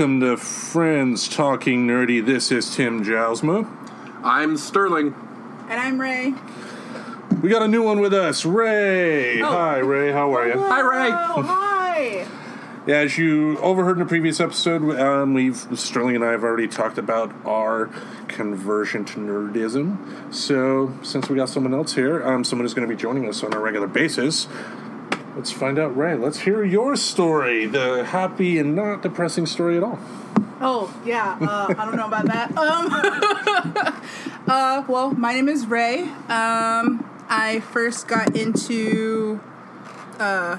everybody. 0.00 0.20
Welcome 0.20 0.20
to 0.20 0.36
Friends 0.36 1.28
Talking 1.28 1.86
Nerdy. 1.86 2.24
This 2.24 2.52
is 2.52 2.74
Tim 2.74 3.04
Jousma. 3.04 3.66
I'm 4.22 4.56
Sterling. 4.56 5.12
And 5.68 5.80
I'm 5.80 6.00
Ray. 6.00 6.34
We 7.42 7.48
got 7.48 7.62
a 7.62 7.68
new 7.68 7.82
one 7.82 7.98
with 7.98 8.14
us, 8.14 8.44
Ray. 8.44 9.42
Oh. 9.42 9.46
Hi, 9.46 9.78
Ray. 9.78 10.12
How 10.12 10.32
are 10.36 10.46
you? 10.46 10.60
Hi, 10.60 10.80
Ray. 10.80 11.10
Oh, 11.10 11.42
hi. 11.42 12.26
As 12.86 13.18
you 13.18 13.58
overheard 13.58 13.96
in 13.96 14.02
a 14.02 14.06
previous 14.06 14.38
episode, 14.38 14.98
um, 15.00 15.34
we've 15.34 15.56
Sterling 15.74 16.14
and 16.14 16.24
I 16.24 16.30
have 16.30 16.44
already 16.44 16.68
talked 16.68 16.96
about 16.96 17.34
our 17.44 17.90
conversion 18.28 19.04
to 19.06 19.18
nerdism. 19.18 20.32
So, 20.32 20.94
since 21.02 21.28
we 21.28 21.34
got 21.34 21.48
someone 21.48 21.74
else 21.74 21.94
here, 21.94 22.24
um, 22.24 22.44
someone 22.44 22.64
who's 22.64 22.74
going 22.74 22.88
to 22.88 22.94
be 22.94 22.98
joining 22.98 23.28
us 23.28 23.42
on 23.42 23.52
a 23.52 23.58
regular 23.58 23.88
basis, 23.88 24.46
let's 25.38 25.52
find 25.52 25.78
out, 25.78 25.96
Ray. 25.96 26.16
Let's 26.16 26.40
hear 26.40 26.64
your 26.64 26.96
story, 26.96 27.64
the 27.64 28.04
happy 28.04 28.58
and 28.58 28.74
not 28.74 29.02
depressing 29.02 29.46
story 29.46 29.76
at 29.76 29.84
all. 29.84 30.00
Oh, 30.60 30.92
yeah. 31.06 31.38
Uh, 31.40 31.72
I 31.78 31.84
don't 31.84 31.96
know 31.96 32.08
about 32.08 32.26
that. 32.26 32.50
Um, 32.58 33.94
uh, 34.48 34.82
well, 34.88 35.12
my 35.12 35.32
name 35.34 35.48
is 35.48 35.66
Ray. 35.66 36.02
Um, 36.28 37.08
I 37.28 37.62
first 37.70 38.08
got 38.08 38.36
into 38.36 39.40
uh, 40.18 40.58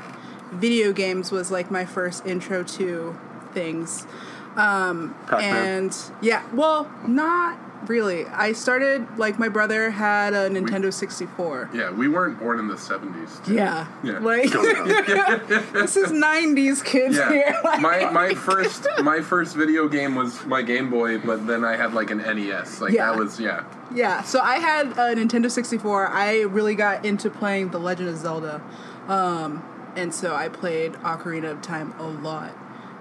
video 0.53 0.93
games 0.93 1.29
was 1.29 1.51
like 1.51 1.69
my 1.69 1.83
first 1.83 2.25
intro 2.25 2.63
to 2.63 3.19
things. 3.53 4.07
Um, 4.55 5.13
and 5.29 5.93
yeah, 6.21 6.45
well, 6.53 6.89
not 7.05 7.59
really. 7.87 8.25
I 8.25 8.53
started 8.53 9.17
like 9.17 9.39
my 9.39 9.49
brother 9.49 9.89
had 9.89 10.33
a 10.33 10.49
Nintendo 10.49 10.93
64. 10.93 11.69
Yeah, 11.73 11.91
we 11.91 12.07
weren't 12.07 12.39
born 12.39 12.59
in 12.59 12.67
the 12.67 12.75
70s. 12.75 13.47
Yeah. 13.47 13.87
Yeah. 14.03 14.19
Like 14.29 14.51
this 15.73 15.95
is 15.97 16.11
90s 16.11 16.83
kids 16.83 17.17
here. 17.17 17.55
Like, 17.63 17.81
my 17.81 18.09
my 18.11 18.33
first 18.33 18.87
my 19.03 19.21
first 19.21 19.55
video 19.55 19.87
game 19.87 20.15
was 20.15 20.45
my 20.45 20.61
Game 20.61 20.89
Boy, 20.89 21.17
but 21.19 21.45
then 21.47 21.63
I 21.63 21.75
had 21.75 21.93
like 21.93 22.11
an 22.11 22.17
NES. 22.19 22.81
Like 22.81 22.93
Yeah. 22.93 23.11
that 23.11 23.17
was 23.19 23.39
yeah. 23.39 23.63
Yeah, 23.93 24.21
so 24.21 24.39
I 24.39 24.55
had 24.57 24.87
a 24.91 25.15
Nintendo 25.15 25.49
64. 25.49 26.07
I 26.09 26.41
really 26.41 26.75
got 26.75 27.05
into 27.05 27.29
playing 27.31 27.69
The 27.71 27.79
Legend 27.79 28.09
of 28.09 28.17
Zelda. 28.17 28.61
Um, 29.07 29.63
and 29.95 30.13
so 30.13 30.35
I 30.35 30.47
played 30.49 30.93
Ocarina 30.93 31.49
of 31.51 31.61
Time 31.63 31.93
a 31.97 32.03
lot. 32.03 32.55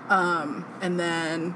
Um, 0.09 0.65
and 0.81 0.99
then 0.99 1.55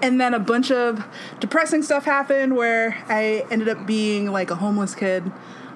and 0.00 0.20
then 0.20 0.34
a 0.34 0.38
bunch 0.38 0.70
of 0.70 1.04
depressing 1.40 1.82
stuff 1.82 2.04
happened 2.04 2.56
where 2.56 3.02
I 3.08 3.46
ended 3.50 3.68
up 3.68 3.86
being 3.86 4.30
like 4.30 4.50
a 4.50 4.56
homeless 4.56 4.94
kid. 4.94 5.30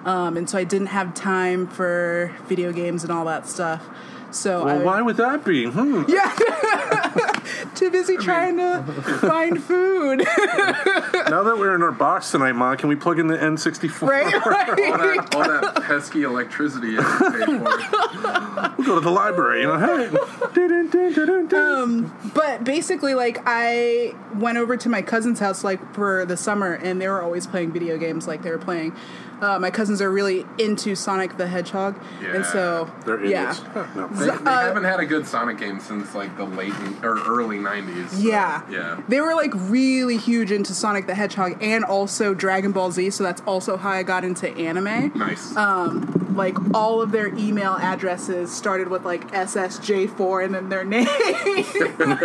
Um, 0.05 0.37
and 0.37 0.51
so 0.51 0.59
I 0.59 0.64
didn't 0.64 0.89
have 0.89 1.14
time 1.14 1.67
for 1.67 2.34
video 2.47 2.73
games 2.73 3.05
and 3.05 3.12
all 3.12 3.25
that 3.27 3.47
stuff. 3.47 3.89
So 4.33 4.65
Well, 4.65 4.81
I 4.81 4.85
why 4.85 5.03
would 5.03 5.17
that 5.19 5.45
be? 5.45 5.67
Hmm. 5.67 6.05
yeah, 6.09 6.35
too 7.75 7.91
busy 7.91 8.17
trying 8.17 8.57
to 8.57 8.83
find 9.21 9.63
food. 9.63 10.19
now 11.29 11.43
that 11.43 11.57
we're 11.59 11.75
in 11.75 11.83
our 11.83 11.93
box 11.93 12.31
tonight, 12.31 12.53
Ma, 12.53 12.75
can 12.77 12.89
we 12.89 12.97
plug 12.97 13.19
in 13.19 13.27
the 13.27 13.37
N64? 13.37 14.03
right, 14.09 14.35
All 14.35 14.41
right. 14.41 14.77
that 14.77 15.35
all 15.35 15.43
that 15.43 15.83
pesky 15.83 16.23
electricity 16.23 16.97
I 16.99 17.03
had 17.03 17.19
to 17.19 17.31
pay 17.31 17.45
for. 17.59 18.75
We'll 18.79 18.87
go 18.87 18.95
to 18.97 19.01
the 19.01 19.11
library, 19.11 19.63
you 19.63 19.67
know. 19.69 19.79
Hey. 19.79 20.09
Um, 21.55 22.13
but 22.35 22.65
basically, 22.65 23.15
like 23.15 23.39
I 23.47 24.15
went 24.35 24.59
over 24.59 24.77
to 24.77 24.89
my 24.89 25.03
cousin's 25.03 25.39
house 25.39 25.63
like 25.65 25.95
for 25.95 26.25
the 26.25 26.37
summer, 26.37 26.73
and 26.73 27.01
they 27.01 27.09
were 27.09 27.23
always 27.23 27.47
playing 27.47 27.73
video 27.73 27.98
games. 27.98 28.27
Like 28.27 28.42
they 28.42 28.51
were 28.51 28.59
playing. 28.59 28.95
Uh, 29.42 29.58
my 29.58 29.70
cousins 29.70 30.01
are 30.01 30.11
really 30.11 30.47
into 30.58 30.95
Sonic 30.95 31.36
the 31.36 31.48
Hedgehog, 31.48 32.01
Yeah. 32.23 32.36
and 32.36 32.47
so 32.47 32.89
They're 33.05 33.25
yeah, 33.25 33.51
idiots. 33.51 33.63
No. 33.97 34.07
They, 34.07 34.27
they 34.27 34.30
Uh, 34.33 34.61
haven't 34.61 34.85
had 34.85 35.01
a 35.01 35.05
good 35.05 35.27
Sonic 35.27 35.58
game 35.58 35.80
since 35.80 36.14
like 36.14 36.36
the 36.36 36.45
late 36.45 36.73
or 37.03 37.19
early 37.27 37.58
90s. 37.58 38.11
so, 38.11 38.19
yeah, 38.19 38.63
Yeah. 38.70 39.01
They 39.08 39.20
were 39.20 39.35
like 39.35 39.51
really 39.55 40.17
huge 40.17 40.53
into 40.53 40.73
Sonic 40.75 41.08
the 41.08 41.14
Hedgehog 41.17 41.61
and 41.61 41.83
also 41.85 42.35
Dragon 42.35 42.70
Ball 42.70 42.92
Z. 42.92 43.11
So 43.11 43.25
that's 43.25 43.42
also 43.45 43.77
how 43.77 43.91
I 43.91 44.05
got 44.05 44.25
into 44.25 44.48
anime. 44.48 45.11
Nice. 45.17 45.55
Like 45.57 46.57
all 46.73 47.03
of 47.03 47.11
their 47.13 47.27
email 47.36 47.74
addresses 47.74 48.51
started 48.51 48.89
with 48.89 49.05
like 49.05 49.30
SSJ4 49.33 50.45
and 50.47 50.55
then 50.55 50.69
their 50.70 50.85
name. 50.95 51.07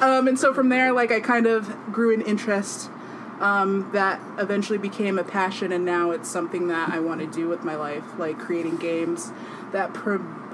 um, 0.00 0.28
and 0.28 0.38
so 0.38 0.52
from 0.54 0.68
there, 0.68 0.92
like 0.92 1.10
I 1.12 1.20
kind 1.20 1.46
of 1.46 1.68
grew 1.92 2.14
an 2.14 2.22
interest 2.22 2.90
um, 3.40 3.90
that 3.92 4.20
eventually 4.38 4.78
became 4.78 5.18
a 5.18 5.24
passion, 5.24 5.72
and 5.72 5.84
now 5.84 6.10
it's 6.10 6.28
something 6.28 6.68
that 6.68 6.90
I 6.90 7.00
want 7.00 7.20
to 7.20 7.26
do 7.26 7.48
with 7.48 7.64
my 7.64 7.76
life, 7.76 8.04
like 8.18 8.38
creating 8.38 8.76
games 8.76 9.32
that 9.72 9.90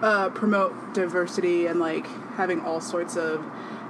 uh, 0.03 0.31
promote 0.31 0.95
diversity 0.95 1.67
and 1.67 1.79
like 1.79 2.07
having 2.35 2.61
all 2.61 2.81
sorts 2.81 3.17
of 3.17 3.45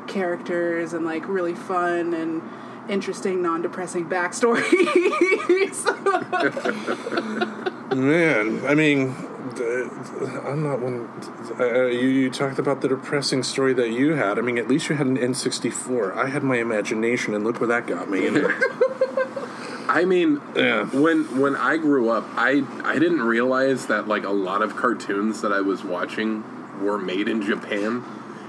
characters 0.06 0.92
and 0.92 1.04
like 1.04 1.26
really 1.28 1.54
fun 1.54 2.12
and 2.12 2.42
interesting, 2.88 3.41
non-depressing 3.42 4.06
backstories. 4.08 4.62
Man, 7.97 8.66
I 8.66 8.74
mean, 8.74 9.14
I'm 9.61 10.63
not 10.63 10.81
one. 10.81 11.09
Uh, 11.61 11.87
you, 11.87 12.09
you 12.09 12.31
talked 12.31 12.59
about 12.59 12.81
the 12.81 12.89
depressing 12.89 13.43
story 13.43 13.75
that 13.75 13.91
you 13.91 14.15
had. 14.15 14.39
I 14.39 14.43
mean, 14.43 14.59
at 14.59 14.69
least 14.69 14.89
you 14.89 14.97
had 14.97 15.07
an 15.07 15.17
N64. 15.19 16.15
I 16.17 16.29
had 16.29 16.43
my 16.43 16.57
imagination, 16.57 17.35
and 17.35 17.45
look 17.45 17.61
where 17.61 17.69
that 17.69 17.87
got 17.87 18.09
me. 18.11 18.25
You 18.25 18.31
know? 18.43 18.49
I 19.89 20.05
mean, 20.07 20.41
Yeah. 20.57 20.85
when 20.87 21.39
when 21.41 21.55
I 21.57 21.77
grew 21.77 22.09
up, 22.09 22.25
I 22.35 22.65
I 22.85 22.99
didn't 22.99 23.23
realize 23.23 23.87
that 23.87 24.09
like 24.09 24.25
a 24.25 24.31
lot 24.31 24.63
of 24.63 24.77
cartoons 24.77 25.43
that 25.43 25.53
I 25.53 25.61
was 25.61 25.84
watching 25.84 26.45
were 26.83 26.99
made 26.99 27.29
in 27.29 27.43
Japan. 27.43 28.03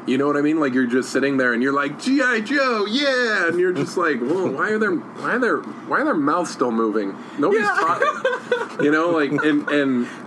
You 0.06 0.18
know 0.18 0.28
what 0.28 0.36
I 0.36 0.42
mean? 0.42 0.60
Like 0.60 0.74
you're 0.74 0.86
just 0.86 1.12
sitting 1.12 1.38
there 1.38 1.54
and 1.54 1.64
you're 1.64 1.74
like 1.74 1.98
GI 2.00 2.42
Joe, 2.42 2.86
yeah, 2.86 3.48
and 3.48 3.58
you're 3.60 3.72
just 3.72 3.96
like, 3.98 4.20
whoa, 4.20 4.52
why 4.52 4.70
are 4.72 4.78
their 4.78 4.92
why 4.92 5.32
are 5.36 5.40
their 5.40 5.58
why 5.58 6.02
are 6.02 6.06
their 6.06 6.14
mouths 6.14 6.52
still 6.52 6.72
moving? 6.72 7.16
Nobody's 7.38 7.64
Yeah. 7.66 7.76
talking. 8.00 8.84
You 8.86 8.92
know, 8.92 9.10
like 9.12 9.32
and 9.32 9.68
and 9.70 10.08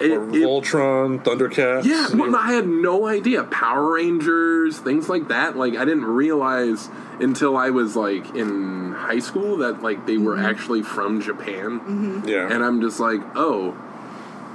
it, 0.00 0.10
or 0.10 0.28
it- 0.28 0.34
Voltron, 0.34 1.22
Thundercats. 1.22 1.84
yeah, 1.84 2.08
well, 2.14 2.34
I 2.36 2.52
had 2.52 2.66
no 2.66 3.06
idea. 3.06 3.44
Power 3.44 3.94
Rangers, 3.94 4.78
things 4.78 5.08
like 5.08 5.28
that. 5.28 5.56
Like 5.56 5.76
I 5.76 5.84
didn't 5.84 6.06
realize 6.06 6.88
until 7.20 7.56
I 7.56 7.70
was 7.70 7.96
like 7.96 8.34
in 8.34 8.92
high 8.92 9.20
school 9.20 9.58
that 9.58 9.82
like 9.82 10.06
they 10.06 10.18
were 10.18 10.36
mm-hmm. 10.36 10.46
actually 10.46 10.82
from 10.82 11.20
Japan. 11.20 11.80
Mm-hmm. 11.80 12.28
yeah. 12.28 12.52
And 12.52 12.64
I'm 12.64 12.80
just 12.80 13.00
like, 13.00 13.20
oh, 13.34 13.76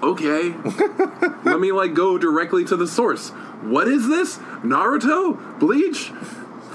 okay. 0.03 0.53
Let 1.43 1.59
me 1.59 1.71
like 1.71 1.93
go 1.93 2.17
directly 2.17 2.65
to 2.65 2.75
the 2.75 2.87
source. 2.87 3.29
What 3.61 3.87
is 3.87 4.07
this? 4.07 4.37
Naruto? 4.63 5.59
Bleach? 5.59 6.11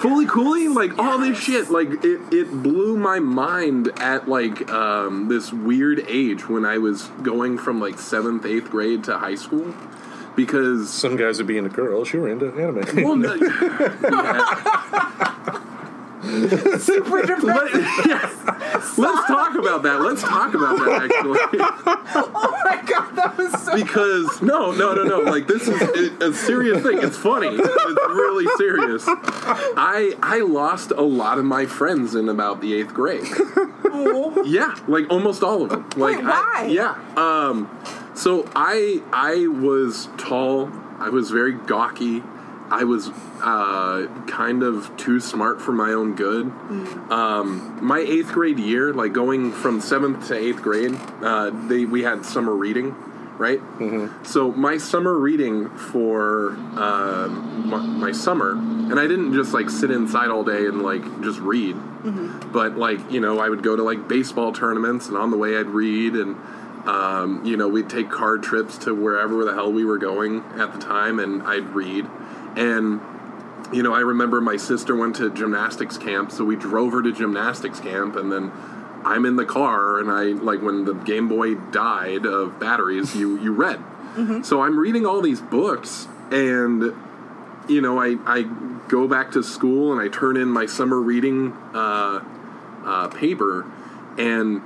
Fooly 0.04 0.28
Cooly? 0.28 0.68
Like 0.68 0.98
all 0.98 1.18
this 1.18 1.38
shit. 1.38 1.70
Like 1.70 2.04
it, 2.04 2.20
it 2.30 2.62
blew 2.62 2.98
my 2.98 3.20
mind 3.20 3.88
at 3.98 4.28
like 4.28 4.70
um, 4.70 5.28
this 5.28 5.50
weird 5.50 6.04
age 6.08 6.46
when 6.46 6.66
I 6.66 6.76
was 6.76 7.04
going 7.22 7.56
from 7.56 7.80
like 7.80 7.98
seventh, 7.98 8.44
eighth 8.44 8.70
grade 8.70 9.04
to 9.04 9.16
high 9.18 9.34
school. 9.36 9.74
Because 10.36 10.92
Some 10.92 11.16
guys 11.16 11.38
would 11.38 11.46
be 11.46 11.56
into 11.56 11.70
girls. 11.70 12.12
You 12.12 12.20
were 12.22 12.28
into 12.28 12.52
anime. 12.52 13.04
well, 13.04 13.16
no- 13.16 13.34
yeah. 14.02 15.33
Super 16.80 17.22
depressing. 17.22 17.46
Let, 17.48 17.72
yes. 18.06 18.98
Let's 18.98 19.26
talk 19.26 19.54
about 19.56 19.82
that. 19.84 20.00
Let's 20.00 20.22
talk 20.22 20.54
about 20.54 20.76
that 20.78 21.02
actually. 21.04 21.60
Oh 22.16 22.60
my 22.64 22.80
god, 22.86 23.16
that 23.16 23.36
was 23.36 23.52
so. 23.62 23.74
because 23.74 24.40
no, 24.42 24.70
no, 24.72 24.94
no, 24.94 25.02
no. 25.04 25.18
Like 25.20 25.46
this 25.46 25.66
is 25.68 25.80
a, 26.20 26.28
a 26.28 26.32
serious 26.32 26.82
thing. 26.82 26.98
It's 27.02 27.16
funny. 27.16 27.48
It's 27.48 28.08
really 28.08 28.46
serious. 28.56 29.04
I 29.08 30.14
I 30.22 30.40
lost 30.40 30.90
a 30.92 31.02
lot 31.02 31.38
of 31.38 31.44
my 31.44 31.66
friends 31.66 32.14
in 32.14 32.28
about 32.28 32.60
the 32.60 32.74
eighth 32.74 32.94
grade. 32.94 33.24
Yeah, 34.44 34.74
like 34.88 35.10
almost 35.10 35.42
all 35.42 35.62
of 35.62 35.70
them. 35.70 35.88
Like 35.96 36.18
Wait, 36.18 36.24
I- 36.26 36.28
why? 36.62 36.66
yeah. 36.70 36.96
Um. 37.16 37.68
So 38.14 38.48
I 38.54 39.02
I 39.12 39.46
was 39.48 40.08
tall. 40.18 40.70
I 40.98 41.08
was 41.08 41.30
very 41.30 41.52
gawky. 41.54 42.22
I 42.70 42.84
was 42.84 43.08
uh, 43.42 44.06
kind 44.26 44.62
of 44.62 44.96
too 44.96 45.20
smart 45.20 45.60
for 45.60 45.72
my 45.72 45.92
own 45.92 46.14
good. 46.14 46.46
Um, 47.10 47.78
my 47.82 47.98
eighth 47.98 48.32
grade 48.32 48.58
year, 48.58 48.92
like 48.92 49.12
going 49.12 49.52
from 49.52 49.80
seventh 49.80 50.28
to 50.28 50.34
eighth 50.34 50.62
grade, 50.62 50.98
uh, 51.22 51.50
they 51.68 51.84
we 51.84 52.02
had 52.02 52.24
summer 52.24 52.54
reading, 52.54 52.94
right? 53.36 53.60
Mm-hmm. 53.60 54.24
So 54.24 54.50
my 54.52 54.78
summer 54.78 55.14
reading 55.14 55.68
for 55.76 56.56
uh, 56.74 57.28
my, 57.28 57.78
my 57.80 58.12
summer, 58.12 58.52
and 58.52 58.98
I 58.98 59.06
didn't 59.06 59.34
just 59.34 59.52
like 59.52 59.68
sit 59.68 59.90
inside 59.90 60.30
all 60.30 60.42
day 60.44 60.66
and 60.66 60.82
like 60.82 61.02
just 61.22 61.40
read, 61.40 61.76
but 62.52 62.76
like 62.78 63.12
you 63.12 63.20
know 63.20 63.40
I 63.40 63.48
would 63.48 63.62
go 63.62 63.76
to 63.76 63.82
like 63.82 64.08
baseball 64.08 64.52
tournaments, 64.52 65.08
and 65.08 65.16
on 65.16 65.30
the 65.30 65.38
way 65.38 65.56
I'd 65.56 65.66
read 65.66 66.14
and. 66.14 66.36
Um, 66.84 67.46
you 67.46 67.56
know, 67.56 67.66
we'd 67.66 67.88
take 67.88 68.10
car 68.10 68.36
trips 68.36 68.76
to 68.84 68.94
wherever 68.94 69.42
the 69.46 69.54
hell 69.54 69.72
we 69.72 69.86
were 69.86 69.96
going 69.96 70.44
at 70.58 70.74
the 70.74 70.78
time, 70.78 71.18
and 71.18 71.42
I'd 71.42 71.70
read. 71.70 72.06
And 72.56 73.00
you 73.72 73.82
know, 73.82 73.94
I 73.94 74.00
remember 74.00 74.40
my 74.40 74.56
sister 74.56 74.94
went 74.94 75.16
to 75.16 75.30
gymnastics 75.30 75.98
camp, 75.98 76.30
so 76.30 76.44
we 76.44 76.56
drove 76.56 76.92
her 76.92 77.02
to 77.02 77.12
gymnastics 77.12 77.80
camp, 77.80 78.16
and 78.16 78.30
then 78.30 78.52
I'm 79.04 79.24
in 79.26 79.36
the 79.36 79.44
car, 79.44 79.98
and 79.98 80.10
I 80.10 80.24
like 80.42 80.62
when 80.62 80.84
the 80.84 80.94
Game 80.94 81.28
Boy 81.28 81.54
died 81.54 82.26
of 82.26 82.60
batteries, 82.60 83.14
you 83.16 83.38
you 83.38 83.52
read. 83.52 83.82
So 84.44 84.62
I'm 84.62 84.78
reading 84.78 85.06
all 85.06 85.20
these 85.20 85.40
books, 85.40 86.06
and 86.30 86.94
you 87.68 87.80
know, 87.80 88.00
I 88.00 88.16
I 88.26 88.42
go 88.88 89.08
back 89.08 89.32
to 89.32 89.42
school 89.42 89.92
and 89.92 90.00
I 90.00 90.08
turn 90.08 90.36
in 90.36 90.48
my 90.48 90.66
summer 90.66 91.00
reading 91.00 91.52
uh, 91.74 92.22
uh, 92.84 93.08
paper, 93.08 93.66
and 94.18 94.62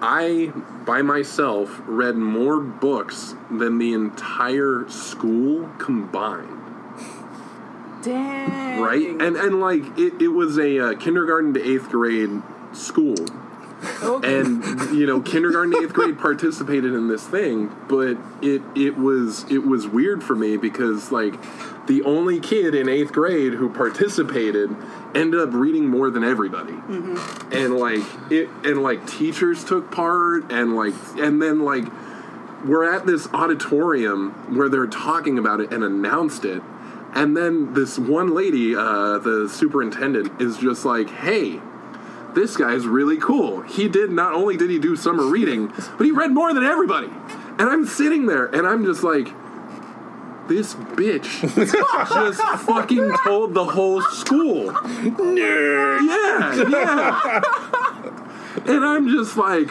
I 0.00 0.52
by 0.86 1.02
myself 1.02 1.82
read 1.86 2.16
more 2.16 2.60
books 2.60 3.34
than 3.50 3.78
the 3.78 3.92
entire 3.92 4.88
school 4.88 5.68
combined 5.78 6.55
Dang. 8.06 8.80
right? 8.80 9.08
And 9.08 9.36
and 9.36 9.60
like 9.60 9.82
it, 9.98 10.20
it 10.22 10.28
was 10.28 10.58
a 10.58 10.78
uh, 10.78 10.94
kindergarten 10.94 11.54
to 11.54 11.62
eighth 11.62 11.90
grade 11.90 12.42
school. 12.72 13.16
Okay. 14.02 14.40
and 14.40 14.64
you 14.96 15.06
know 15.06 15.20
kindergarten 15.20 15.70
to 15.72 15.82
eighth 15.82 15.92
grade 15.92 16.18
participated 16.18 16.94
in 16.94 17.08
this 17.08 17.26
thing 17.26 17.70
but 17.88 18.16
it 18.40 18.62
it 18.74 18.96
was 18.96 19.44
it 19.50 19.66
was 19.66 19.86
weird 19.86 20.24
for 20.24 20.34
me 20.34 20.56
because 20.56 21.12
like 21.12 21.34
the 21.86 22.02
only 22.02 22.40
kid 22.40 22.74
in 22.74 22.88
eighth 22.88 23.12
grade 23.12 23.52
who 23.52 23.68
participated 23.68 24.74
ended 25.14 25.40
up 25.40 25.52
reading 25.52 25.86
more 25.88 26.10
than 26.10 26.24
everybody. 26.24 26.74
And 27.52 27.76
like 27.76 28.02
it 28.30 28.48
and 28.64 28.82
like 28.82 29.06
teachers 29.06 29.64
took 29.64 29.90
part 29.90 30.50
and 30.50 30.74
like 30.74 30.94
and 31.18 31.40
then 31.40 31.60
like 31.60 31.84
we're 32.64 32.90
at 32.92 33.06
this 33.06 33.28
auditorium 33.32 34.56
where 34.56 34.68
they're 34.68 34.86
talking 34.86 35.38
about 35.38 35.60
it 35.60 35.72
and 35.72 35.84
announced 35.84 36.44
it 36.44 36.62
and 37.16 37.36
then 37.36 37.72
this 37.72 37.98
one 37.98 38.34
lady 38.34 38.76
uh, 38.76 39.18
the 39.18 39.48
superintendent 39.50 40.40
is 40.40 40.58
just 40.58 40.84
like 40.84 41.08
hey 41.08 41.60
this 42.34 42.54
guy's 42.54 42.86
really 42.86 43.16
cool. 43.16 43.62
He 43.62 43.88
did 43.88 44.10
not 44.10 44.34
only 44.34 44.58
did 44.58 44.68
he 44.68 44.78
do 44.78 44.94
summer 44.94 45.24
reading 45.30 45.72
but 45.96 46.04
he 46.04 46.12
read 46.12 46.32
more 46.32 46.52
than 46.52 46.64
everybody. 46.64 47.08
And 47.58 47.62
i'm 47.62 47.86
sitting 47.86 48.26
there 48.26 48.46
and 48.46 48.66
i'm 48.66 48.84
just 48.84 49.02
like 49.02 49.28
this 50.46 50.74
bitch 50.74 51.40
just 52.30 52.40
fucking 52.66 53.12
told 53.24 53.54
the 53.54 53.64
whole 53.64 54.02
school. 54.02 54.66
Yeah 55.34 56.00
yeah. 56.68 57.40
And 58.66 58.84
i'm 58.84 59.08
just 59.08 59.36
like 59.36 59.70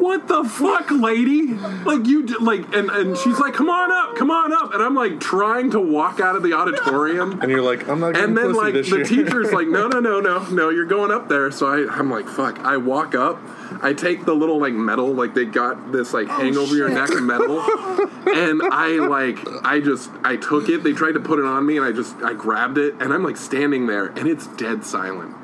what 0.00 0.28
the 0.28 0.44
fuck, 0.44 0.90
lady? 0.90 1.46
Like 1.54 2.06
you, 2.06 2.26
d- 2.26 2.36
like, 2.40 2.74
and 2.74 2.90
and 2.90 3.16
she's 3.16 3.38
like, 3.38 3.54
come 3.54 3.68
on 3.68 3.90
up, 3.92 4.16
come 4.16 4.30
on 4.30 4.52
up, 4.52 4.72
and 4.74 4.82
I'm 4.82 4.94
like 4.94 5.20
trying 5.20 5.70
to 5.72 5.80
walk 5.80 6.20
out 6.20 6.36
of 6.36 6.42
the 6.42 6.52
auditorium, 6.52 7.40
And 7.40 7.50
you're 7.50 7.62
like, 7.62 7.88
I'm 7.88 8.00
not 8.00 8.16
and 8.16 8.36
then 8.36 8.52
like 8.54 8.74
this 8.74 8.90
the 8.90 8.96
year. 8.98 9.04
teacher's 9.04 9.52
like, 9.52 9.68
no, 9.68 9.88
no, 9.92 10.00
no, 10.00 10.20
no, 10.20 10.44
no, 10.50 10.70
you're 10.70 10.86
going 10.86 11.10
up 11.10 11.28
there. 11.28 11.50
So 11.50 11.66
I, 11.66 11.92
I'm 11.92 12.10
like, 12.10 12.28
fuck. 12.28 12.58
I 12.60 12.76
walk 12.76 13.14
up, 13.14 13.40
I 13.82 13.92
take 13.92 14.24
the 14.24 14.34
little 14.34 14.58
like 14.60 14.74
metal, 14.74 15.12
like 15.14 15.34
they 15.34 15.44
got 15.44 15.92
this 15.92 16.12
like 16.12 16.28
oh, 16.28 16.36
hang 16.38 16.56
over 16.56 16.74
your 16.74 16.88
neck 16.88 17.10
metal, 17.20 17.60
and 18.26 18.62
I 18.62 18.98
like, 19.06 19.38
I 19.64 19.80
just, 19.80 20.10
I 20.24 20.36
took 20.36 20.68
it. 20.68 20.82
They 20.82 20.92
tried 20.92 21.12
to 21.12 21.20
put 21.20 21.38
it 21.38 21.44
on 21.44 21.66
me, 21.66 21.76
and 21.76 21.84
I 21.86 21.92
just, 21.92 22.16
I 22.22 22.34
grabbed 22.34 22.78
it, 22.78 22.94
and 23.00 23.12
I'm 23.12 23.22
like 23.22 23.36
standing 23.36 23.86
there, 23.86 24.06
and 24.06 24.26
it's 24.28 24.46
dead 24.46 24.84
silent. 24.84 25.34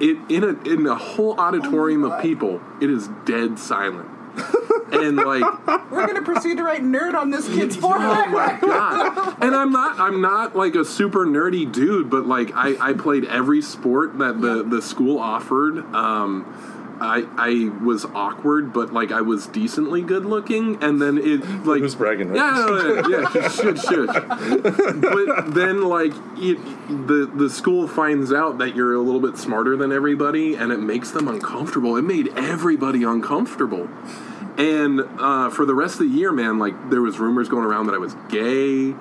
It 0.00 0.18
in 0.28 0.44
a 0.44 0.70
in 0.70 0.86
a 0.86 0.94
whole 0.94 1.38
auditorium 1.38 2.04
of 2.04 2.20
people, 2.22 2.60
it 2.80 2.90
is 2.90 3.08
dead 3.24 3.58
silent, 3.58 4.08
and 4.92 5.16
like 5.16 5.44
We're 5.92 6.06
gonna 6.06 6.22
proceed 6.22 6.56
to 6.56 6.64
write 6.64 6.82
nerd 6.82 7.14
on 7.14 7.30
this 7.30 7.46
kid's 7.48 7.76
forehead. 7.76 8.02
Oh 8.12 8.26
my 8.30 8.58
god! 8.60 9.36
And 9.42 9.54
I'm 9.54 9.70
not 9.70 10.00
I'm 10.00 10.20
not 10.20 10.56
like 10.56 10.74
a 10.74 10.84
super 10.84 11.26
nerdy 11.26 11.70
dude, 11.70 12.08
but 12.08 12.26
like 12.26 12.50
I, 12.54 12.76
I 12.80 12.92
played 12.94 13.24
every 13.26 13.60
sport 13.60 14.18
that 14.18 14.40
the, 14.40 14.62
the 14.62 14.80
school 14.80 15.18
offered. 15.18 15.78
Um, 15.94 16.81
I 17.02 17.26
I 17.36 17.84
was 17.84 18.04
awkward, 18.04 18.72
but 18.72 18.92
like 18.92 19.10
I 19.10 19.20
was 19.20 19.46
decently 19.48 20.02
good 20.02 20.24
looking, 20.24 20.82
and 20.82 21.02
then 21.02 21.18
it 21.18 21.44
like 21.64 21.82
bragging, 21.98 22.28
right? 22.28 22.36
Yeah, 22.36 22.66
no, 22.66 23.02
no, 23.02 23.08
yeah, 23.08 23.28
shush, 23.28 23.56
shush, 23.56 23.82
shush. 23.82 25.02
But 25.02 25.54
then 25.54 25.82
like 25.82 26.12
it, 26.36 26.58
the 27.08 27.30
the 27.34 27.50
school 27.50 27.88
finds 27.88 28.32
out 28.32 28.58
that 28.58 28.76
you're 28.76 28.94
a 28.94 29.00
little 29.00 29.20
bit 29.20 29.36
smarter 29.36 29.76
than 29.76 29.90
everybody, 29.92 30.54
and 30.54 30.70
it 30.70 30.78
makes 30.78 31.10
them 31.10 31.26
uncomfortable. 31.26 31.96
It 31.96 32.02
made 32.02 32.28
everybody 32.36 33.02
uncomfortable. 33.02 33.88
And 34.58 35.00
uh, 35.18 35.48
for 35.50 35.64
the 35.64 35.74
rest 35.74 35.94
of 35.94 36.10
the 36.10 36.14
year, 36.16 36.30
man, 36.30 36.58
like 36.58 36.90
there 36.90 37.00
was 37.00 37.18
rumors 37.18 37.48
going 37.48 37.64
around 37.64 37.86
that 37.86 37.94
I 37.94 37.98
was 37.98 38.14
gay. 38.28 38.94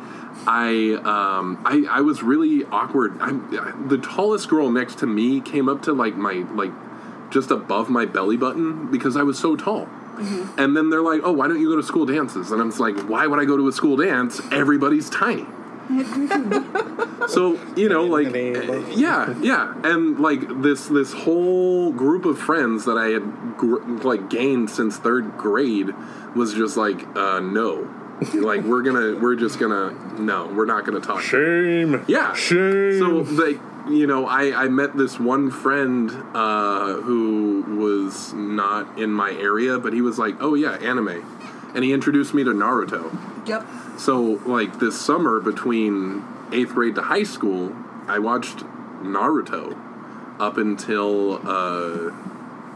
I 0.47 0.93
um, 1.03 1.61
I, 1.65 1.85
I 1.97 2.01
was 2.01 2.23
really 2.23 2.63
awkward. 2.65 3.19
I'm, 3.19 3.87
the 3.87 3.97
tallest 3.97 4.49
girl 4.49 4.71
next 4.71 4.99
to 4.99 5.05
me 5.05 5.41
came 5.41 5.69
up 5.69 5.83
to 5.83 5.93
like 5.93 6.15
my 6.15 6.45
like 6.55 6.71
just 7.31 7.51
above 7.51 7.89
my 7.89 8.05
belly 8.05 8.37
button 8.37 8.91
because 8.91 9.15
I 9.17 9.23
was 9.23 9.39
so 9.39 9.55
tall. 9.55 9.87
And 10.57 10.77
then 10.77 10.89
they're 10.91 11.01
like, 11.01 11.21
"Oh, 11.23 11.31
why 11.31 11.47
don't 11.47 11.59
you 11.59 11.69
go 11.69 11.77
to 11.77 11.83
school 11.83 12.05
dances?" 12.05 12.51
And 12.51 12.61
I'm 12.61 12.69
just 12.69 12.79
like, 12.79 12.95
"Why 13.09 13.25
would 13.25 13.39
I 13.39 13.45
go 13.45 13.57
to 13.57 13.67
a 13.67 13.71
school 13.71 13.97
dance? 13.97 14.39
Everybody's 14.51 15.09
tiny." 15.09 15.47
so 17.27 17.59
you 17.75 17.89
know, 17.89 18.05
like, 18.05 18.27
uh, 18.27 18.85
yeah, 18.91 19.33
yeah, 19.41 19.73
and 19.83 20.19
like 20.19 20.61
this 20.61 20.87
this 20.87 21.11
whole 21.11 21.91
group 21.91 22.25
of 22.25 22.37
friends 22.37 22.85
that 22.85 22.97
I 22.97 23.07
had 23.07 23.57
gr- 23.57 23.81
like 24.03 24.29
gained 24.29 24.69
since 24.69 24.97
third 24.97 25.37
grade 25.37 25.89
was 26.35 26.53
just 26.53 26.77
like, 26.77 27.03
uh, 27.17 27.39
no, 27.39 27.89
like 28.35 28.63
we're 28.63 28.83
gonna 28.83 29.19
we're 29.19 29.35
just 29.35 29.59
gonna 29.59 29.91
no, 30.19 30.47
we're 30.47 30.65
not 30.65 30.85
gonna 30.85 30.99
talk. 30.99 31.21
Shame. 31.21 32.05
Yeah. 32.07 32.33
Shame. 32.35 32.99
So 32.99 33.07
like 33.33 33.59
you 33.89 34.07
know, 34.07 34.27
I 34.27 34.65
I 34.65 34.67
met 34.67 34.95
this 34.95 35.19
one 35.19 35.51
friend 35.51 36.11
uh, 36.33 36.93
who 37.01 37.63
was 37.79 38.33
not 38.33 38.99
in 38.99 39.11
my 39.11 39.31
area, 39.31 39.79
but 39.79 39.93
he 39.93 40.01
was 40.01 40.17
like, 40.17 40.35
oh 40.39 40.53
yeah, 40.53 40.73
anime, 40.73 41.25
and 41.73 41.83
he 41.83 41.93
introduced 41.93 42.33
me 42.33 42.43
to 42.43 42.51
Naruto. 42.51 43.11
Yep. 43.47 43.67
So 43.97 44.41
like 44.45 44.79
this 44.79 44.99
summer 44.99 45.39
between 45.39 46.23
eighth 46.51 46.73
grade 46.73 46.95
to 46.95 47.01
high 47.01 47.23
school, 47.23 47.75
I 48.07 48.19
watched 48.19 48.59
Naruto 49.01 49.77
up 50.39 50.57
until 50.57 51.35
uh, 51.47 52.11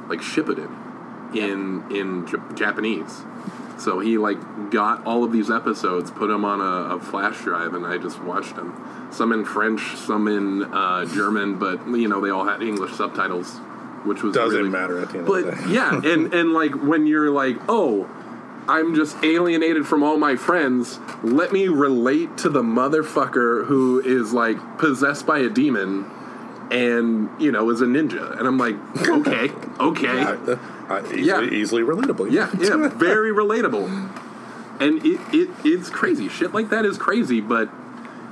like 0.07 0.19
Shippuden 0.21 0.71
in 1.35 1.83
in 1.91 2.27
J- 2.27 2.37
Japanese. 2.55 3.23
So 3.77 3.99
he 3.99 4.17
like 4.17 4.37
got 4.71 5.05
all 5.05 5.23
of 5.23 5.31
these 5.31 5.51
episodes, 5.51 6.09
put 6.11 6.27
them 6.27 6.45
on 6.45 6.61
a, 6.61 6.95
a 6.95 6.99
flash 6.99 7.41
drive, 7.41 7.73
and 7.73 7.85
I 7.85 7.97
just 7.97 8.21
watched 8.23 8.55
them. 8.55 8.73
Some 9.11 9.31
in 9.31 9.43
French, 9.45 9.81
some 9.97 10.27
in 10.27 10.63
uh, 10.73 11.05
German, 11.05 11.55
but 11.59 11.85
you 11.87 12.07
know 12.07 12.21
they 12.21 12.29
all 12.29 12.45
had 12.45 12.61
English 12.61 12.93
subtitles, 12.93 13.53
which 14.05 14.23
was 14.23 14.33
Doesn't 14.33 14.57
really- 14.57 14.69
matter 14.69 14.99
at 15.01 15.09
the 15.11 15.17
end 15.19 15.27
But 15.27 15.43
of 15.45 15.57
the 15.57 15.67
day. 15.67 15.73
yeah, 15.73 15.93
and 16.03 16.33
and 16.33 16.53
like 16.53 16.73
when 16.75 17.05
you're 17.05 17.31
like, 17.31 17.57
oh, 17.67 18.09
I'm 18.67 18.95
just 18.95 19.15
alienated 19.23 19.85
from 19.85 20.03
all 20.03 20.17
my 20.17 20.35
friends. 20.35 20.99
Let 21.21 21.51
me 21.51 21.67
relate 21.67 22.37
to 22.39 22.49
the 22.49 22.63
motherfucker 22.63 23.65
who 23.67 23.99
is 23.99 24.33
like 24.33 24.57
possessed 24.79 25.25
by 25.27 25.39
a 25.39 25.49
demon 25.49 26.09
and, 26.71 27.29
you 27.39 27.51
know, 27.51 27.69
is 27.69 27.81
a 27.81 27.85
ninja. 27.85 28.37
And 28.39 28.47
I'm 28.47 28.57
like, 28.57 28.75
okay, 29.07 29.49
okay. 29.79 30.23
Uh, 30.23 30.57
uh, 30.89 31.01
easily, 31.05 31.23
Yeah. 31.23 31.41
easily 31.41 31.83
relatable. 31.83 32.31
Yeah, 32.31 32.49
yeah, 32.59 32.89
very 32.89 33.31
relatable. 33.31 33.87
And 34.79 35.05
it, 35.05 35.19
it 35.33 35.49
it's 35.63 35.89
crazy. 35.89 36.27
Shit 36.27 36.53
like 36.53 36.69
that 36.69 36.85
is 36.85 36.97
crazy, 36.97 37.39
but 37.41 37.69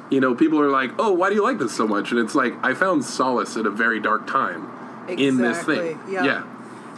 you 0.09 0.19
know, 0.19 0.35
people 0.35 0.59
are 0.59 0.69
like, 0.69 0.91
"Oh, 0.99 1.11
why 1.13 1.29
do 1.29 1.35
you 1.35 1.43
like 1.43 1.57
this 1.57 1.73
so 1.73 1.87
much?" 1.87 2.11
And 2.11 2.19
it's 2.19 2.35
like 2.35 2.53
I 2.63 2.73
found 2.73 3.05
solace 3.05 3.55
at 3.55 3.65
a 3.65 3.71
very 3.71 3.99
dark 3.99 4.27
time 4.27 4.69
in 5.07 5.37
this 5.37 5.63
thing. 5.63 5.99
Yeah. 6.09 6.23
yeah. 6.25 6.43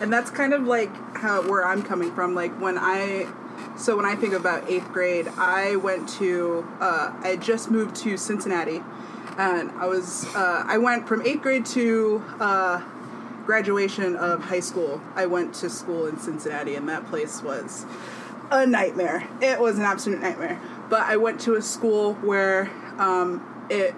And 0.01 0.11
that's 0.11 0.29
kind 0.29 0.53
of 0.53 0.63
like 0.63 0.93
how 1.15 1.41
where 1.47 1.65
I'm 1.65 1.81
coming 1.83 2.11
from. 2.13 2.35
Like 2.35 2.59
when 2.59 2.77
I, 2.77 3.27
so 3.77 3.95
when 3.95 4.05
I 4.05 4.15
think 4.15 4.33
about 4.33 4.69
eighth 4.69 4.91
grade, 4.91 5.27
I 5.37 5.77
went 5.77 6.09
to, 6.19 6.67
uh, 6.81 7.13
I 7.21 7.37
just 7.37 7.71
moved 7.71 7.95
to 7.97 8.17
Cincinnati, 8.17 8.83
and 9.37 9.71
I 9.71 9.85
was, 9.85 10.25
uh, 10.35 10.63
I 10.67 10.77
went 10.79 11.07
from 11.07 11.21
eighth 11.21 11.41
grade 11.41 11.65
to 11.67 12.21
uh, 12.41 12.81
graduation 13.45 14.15
of 14.15 14.43
high 14.43 14.59
school. 14.59 15.01
I 15.15 15.25
went 15.27 15.53
to 15.55 15.69
school 15.69 16.07
in 16.07 16.17
Cincinnati, 16.19 16.75
and 16.75 16.89
that 16.89 17.05
place 17.07 17.41
was 17.41 17.85
a 18.51 18.65
nightmare. 18.65 19.27
It 19.41 19.59
was 19.59 19.77
an 19.77 19.83
absolute 19.83 20.21
nightmare. 20.21 20.59
But 20.89 21.01
I 21.03 21.17
went 21.17 21.39
to 21.41 21.55
a 21.55 21.61
school 21.61 22.13
where 22.15 22.71
um, 22.97 23.65
it 23.69 23.95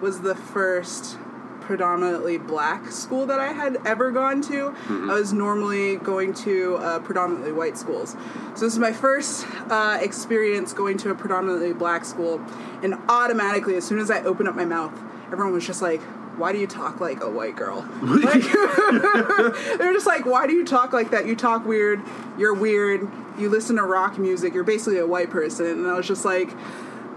was 0.00 0.20
the 0.20 0.34
first 0.34 1.18
predominantly 1.60 2.38
black 2.38 2.90
school 2.90 3.26
that 3.26 3.38
I 3.38 3.52
had 3.52 3.76
ever 3.84 4.10
gone 4.10 4.40
to. 4.42 4.74
I 4.88 5.14
was 5.14 5.34
normally 5.34 5.96
going 5.96 6.32
to 6.34 6.76
uh, 6.76 6.98
predominantly 7.00 7.52
white 7.52 7.76
schools. 7.76 8.16
So 8.54 8.64
this 8.64 8.72
is 8.72 8.78
my 8.78 8.92
first 8.92 9.46
uh, 9.68 9.98
experience 10.00 10.72
going 10.72 10.96
to 10.98 11.10
a 11.10 11.14
predominantly 11.14 11.74
black 11.74 12.06
school, 12.06 12.40
and 12.82 12.94
automatically, 13.08 13.76
as 13.76 13.84
soon 13.84 13.98
as 13.98 14.10
I 14.10 14.22
opened 14.22 14.48
up 14.48 14.54
my 14.54 14.64
mouth, 14.64 14.98
everyone 15.26 15.52
was 15.52 15.66
just 15.66 15.82
like, 15.82 16.00
why 16.38 16.52
do 16.52 16.58
you 16.58 16.66
talk 16.66 17.00
like 17.00 17.22
a 17.22 17.30
white 17.30 17.56
girl? 17.56 17.86
Like, 18.02 18.42
they're 19.78 19.92
just 19.92 20.06
like, 20.06 20.24
why 20.26 20.46
do 20.46 20.52
you 20.52 20.64
talk 20.64 20.92
like 20.92 21.10
that? 21.10 21.26
You 21.26 21.36
talk 21.36 21.66
weird. 21.66 22.00
You're 22.36 22.54
weird. 22.54 23.08
You 23.38 23.48
listen 23.48 23.76
to 23.76 23.82
rock 23.84 24.18
music. 24.18 24.54
You're 24.54 24.64
basically 24.64 24.98
a 24.98 25.06
white 25.06 25.30
person. 25.30 25.66
And 25.66 25.86
I 25.86 25.94
was 25.94 26.06
just 26.06 26.24
like, 26.24 26.50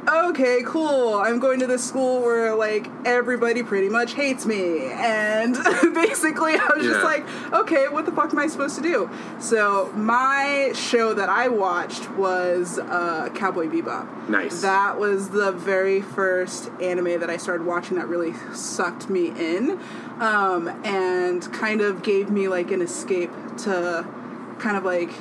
okay, 0.07 0.63
cool. 0.65 1.15
I'm 1.15 1.39
going 1.39 1.59
to 1.59 1.67
this 1.67 1.83
school 1.83 2.21
where 2.21 2.55
like 2.55 2.87
everybody 3.05 3.63
pretty 3.63 3.89
much 3.89 4.13
hates 4.13 4.45
me, 4.45 4.87
and 4.91 5.53
basically 5.93 6.53
I 6.53 6.69
was 6.75 6.85
just 6.85 7.03
like, 7.03 7.25
okay, 7.53 7.87
what 7.87 8.05
the 8.05 8.11
fuck 8.11 8.31
am 8.31 8.39
I 8.39 8.47
supposed 8.47 8.75
to 8.75 8.81
do? 8.81 9.09
So 9.39 9.91
my 9.93 10.71
show 10.73 11.13
that 11.13 11.29
I 11.29 11.47
watched 11.47 12.09
was 12.11 12.79
uh, 12.79 13.29
Cowboy 13.35 13.67
Bebop. 13.67 14.29
Nice. 14.29 14.61
That 14.61 14.99
was 14.99 15.29
the 15.29 15.51
very 15.51 16.01
first 16.01 16.69
anime 16.81 17.19
that 17.19 17.29
I 17.29 17.37
started 17.37 17.65
watching 17.65 17.97
that 17.97 18.07
really 18.07 18.33
sucked 18.53 19.09
me 19.09 19.27
in, 19.29 19.79
um, 20.19 20.67
and 20.83 21.51
kind 21.53 21.81
of 21.81 22.03
gave 22.03 22.29
me 22.29 22.47
like 22.47 22.71
an 22.71 22.81
escape 22.81 23.31
to 23.59 24.07
kind 24.59 24.77
of 24.77 24.83
like 24.83 25.11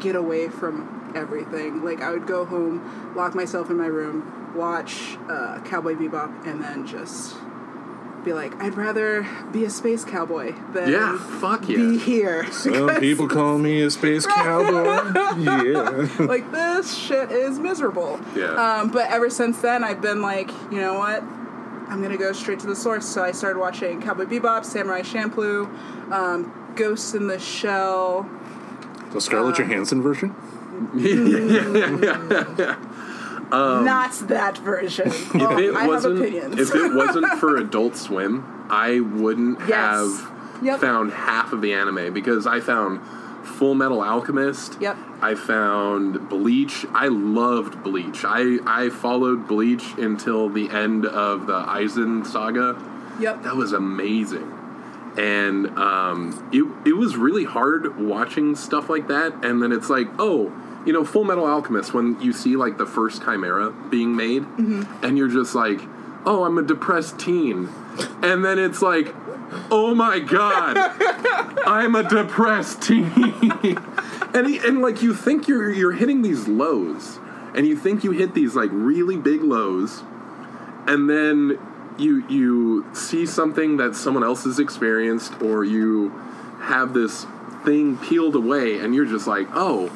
get 0.00 0.14
away 0.14 0.48
from 0.48 0.97
everything. 1.16 1.84
Like 1.84 2.00
I 2.00 2.10
would 2.10 2.26
go 2.26 2.44
home, 2.44 3.14
lock 3.14 3.34
myself 3.34 3.70
in 3.70 3.76
my 3.76 3.86
room, 3.86 4.54
watch 4.54 5.16
uh, 5.28 5.60
Cowboy 5.64 5.94
Bebop, 5.94 6.46
and 6.46 6.62
then 6.62 6.86
just 6.86 7.36
be 8.24 8.32
like, 8.32 8.54
I'd 8.62 8.74
rather 8.74 9.26
be 9.52 9.64
a 9.64 9.70
space 9.70 10.04
cowboy 10.04 10.52
than 10.72 10.92
Yeah, 10.92 11.18
fuck 11.40 11.66
be 11.66 11.98
here. 11.98 12.50
Some 12.52 13.00
people 13.00 13.28
call 13.28 13.58
me 13.58 13.82
a 13.82 13.90
space 13.90 14.26
cowboy. 14.26 15.12
yeah. 15.38 16.08
like 16.18 16.50
this 16.52 16.96
shit 16.96 17.30
is 17.30 17.58
miserable. 17.58 18.20
Yeah. 18.34 18.52
Um, 18.54 18.90
but 18.90 19.10
ever 19.10 19.30
since 19.30 19.60
then, 19.60 19.84
I've 19.84 20.00
been 20.00 20.20
like, 20.20 20.50
you 20.70 20.80
know 20.80 20.98
what? 20.98 21.22
I'm 21.22 22.02
gonna 22.02 22.18
go 22.18 22.32
straight 22.32 22.60
to 22.60 22.66
the 22.66 22.76
source. 22.76 23.06
So 23.06 23.22
I 23.24 23.32
started 23.32 23.58
watching 23.58 24.02
Cowboy 24.02 24.24
Bebop, 24.24 24.64
Samurai 24.64 25.00
Champloo, 25.00 25.66
um, 26.12 26.72
Ghost 26.76 27.14
in 27.14 27.28
the 27.28 27.38
Shell. 27.38 28.28
The 29.12 29.20
Scarlett 29.20 29.56
Johansson 29.56 30.02
version? 30.02 30.34
Not 33.50 34.12
that 34.28 34.58
version. 34.58 35.08
If 35.12 35.34
Oh, 35.34 35.58
it 35.58 35.74
I 35.74 35.86
wasn't, 35.86 36.18
opinions. 36.20 36.58
if 36.60 36.74
it 36.74 36.94
wasn't 37.02 37.26
for 37.38 37.56
Adult 37.56 37.96
Swim, 37.96 38.44
I 38.70 39.00
wouldn't 39.00 39.60
Yes. 39.60 39.70
have 40.20 40.32
Yep. 40.62 40.80
found 40.80 41.12
half 41.12 41.52
of 41.52 41.60
the 41.62 41.72
anime 41.72 42.12
because 42.12 42.46
I 42.46 42.60
found 42.60 43.00
Full 43.44 43.74
Metal 43.74 44.02
Alchemist. 44.02 44.76
Yep. 44.80 44.96
I 45.22 45.34
found 45.34 46.28
Bleach. 46.28 46.84
I 46.92 47.08
loved 47.08 47.82
Bleach. 47.82 48.24
I 48.24 48.58
I 48.66 48.90
followed 48.90 49.46
Bleach 49.48 49.94
until 49.96 50.48
the 50.50 50.68
end 50.70 51.06
of 51.06 51.46
the 51.46 51.60
Aizen 51.62 52.26
saga. 52.26 52.76
yep. 53.20 53.42
That 53.44 53.56
was 53.56 53.72
amazing. 53.72 54.52
And 55.16 55.76
um, 55.78 56.48
it, 56.52 56.64
it 56.88 56.92
was 56.96 57.16
really 57.16 57.44
hard 57.44 57.98
watching 57.98 58.54
stuff 58.54 58.88
like 58.90 59.08
that. 59.08 59.44
And 59.44 59.60
then 59.62 59.72
it's 59.72 59.88
like, 59.90 60.06
oh, 60.18 60.52
you 60.86 60.92
know, 60.92 61.04
Full 61.04 61.24
Metal 61.24 61.46
Alchemist, 61.46 61.94
when 61.94 62.20
you 62.20 62.32
see 62.32 62.56
like 62.56 62.78
the 62.78 62.86
first 62.86 63.22
Chimera 63.22 63.70
being 63.70 64.16
made, 64.16 64.42
mm-hmm. 64.42 65.04
and 65.04 65.18
you're 65.18 65.28
just 65.28 65.54
like, 65.54 65.80
oh, 66.24 66.44
I'm 66.44 66.58
a 66.58 66.62
depressed 66.62 67.18
teen. 67.18 67.68
And 68.22 68.44
then 68.44 68.58
it's 68.58 68.82
like, 68.82 69.14
oh 69.70 69.94
my 69.94 70.18
God, 70.18 70.76
I'm 71.66 71.94
a 71.94 72.08
depressed 72.08 72.82
teen. 72.82 73.10
and, 74.34 74.46
he, 74.46 74.58
and 74.58 74.80
like 74.80 75.02
you 75.02 75.14
think 75.14 75.48
you're, 75.48 75.72
you're 75.72 75.92
hitting 75.92 76.22
these 76.22 76.48
lows, 76.48 77.18
and 77.54 77.66
you 77.66 77.76
think 77.76 78.04
you 78.04 78.12
hit 78.12 78.34
these 78.34 78.54
like 78.54 78.70
really 78.72 79.16
big 79.16 79.42
lows 79.42 80.02
and 80.88 81.08
then 81.08 81.58
you 81.98 82.26
you 82.28 82.86
see 82.94 83.26
something 83.26 83.76
that 83.76 83.94
someone 83.94 84.24
else 84.24 84.44
has 84.44 84.58
experienced 84.58 85.40
or 85.42 85.64
you 85.64 86.10
have 86.60 86.94
this 86.94 87.26
thing 87.64 87.96
peeled 87.98 88.34
away 88.34 88.78
and 88.78 88.94
you're 88.94 89.04
just 89.04 89.26
like 89.26 89.46
oh 89.52 89.90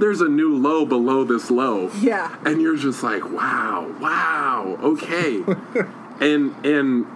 there's 0.00 0.20
a 0.20 0.28
new 0.28 0.56
low 0.56 0.84
below 0.84 1.24
this 1.24 1.50
low 1.50 1.90
Yeah. 2.00 2.34
and 2.44 2.60
you're 2.60 2.76
just 2.76 3.02
like 3.02 3.24
wow 3.30 3.94
wow 4.00 4.78
okay 4.82 5.42
and 6.20 6.54
and 6.66 7.06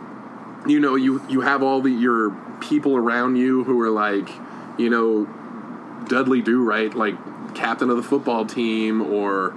you 0.66 0.78
know 0.80 0.94
you 0.94 1.22
you 1.28 1.40
have 1.42 1.62
all 1.62 1.80
the 1.80 1.90
your 1.90 2.30
people 2.60 2.96
around 2.96 3.36
you 3.36 3.64
who 3.64 3.80
are 3.80 3.90
like 3.90 4.28
you 4.78 4.88
know 4.90 5.26
Dudley 6.08 6.42
Do 6.42 6.62
right 6.62 6.94
like 6.94 7.16
captain 7.54 7.90
of 7.90 7.96
the 7.96 8.02
football 8.02 8.44
team 8.46 9.00
or 9.02 9.54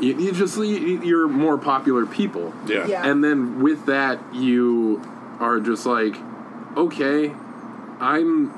you, 0.00 0.18
you 0.18 0.32
just 0.32 0.56
you- 0.58 1.00
you're 1.02 1.28
more 1.28 1.56
popular 1.58 2.04
people 2.06 2.52
Yeah. 2.66 2.86
Yeah. 2.86 3.06
and 3.06 3.22
then 3.24 3.62
with 3.62 3.86
that 3.86 4.18
you 4.34 5.00
are 5.40 5.60
just 5.60 5.86
like 5.86 6.16
okay 6.76 7.32
i'm 8.00 8.52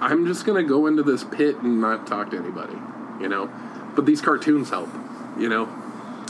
i'm 0.00 0.26
just 0.26 0.44
gonna 0.46 0.62
go 0.62 0.86
into 0.86 1.02
this 1.02 1.24
pit 1.24 1.56
and 1.58 1.80
not 1.80 2.06
talk 2.06 2.30
to 2.30 2.36
anybody 2.38 2.76
you 3.20 3.28
know 3.28 3.50
but 3.96 4.06
these 4.06 4.20
cartoons 4.20 4.70
help 4.70 4.88
you 5.38 5.48
know 5.48 5.68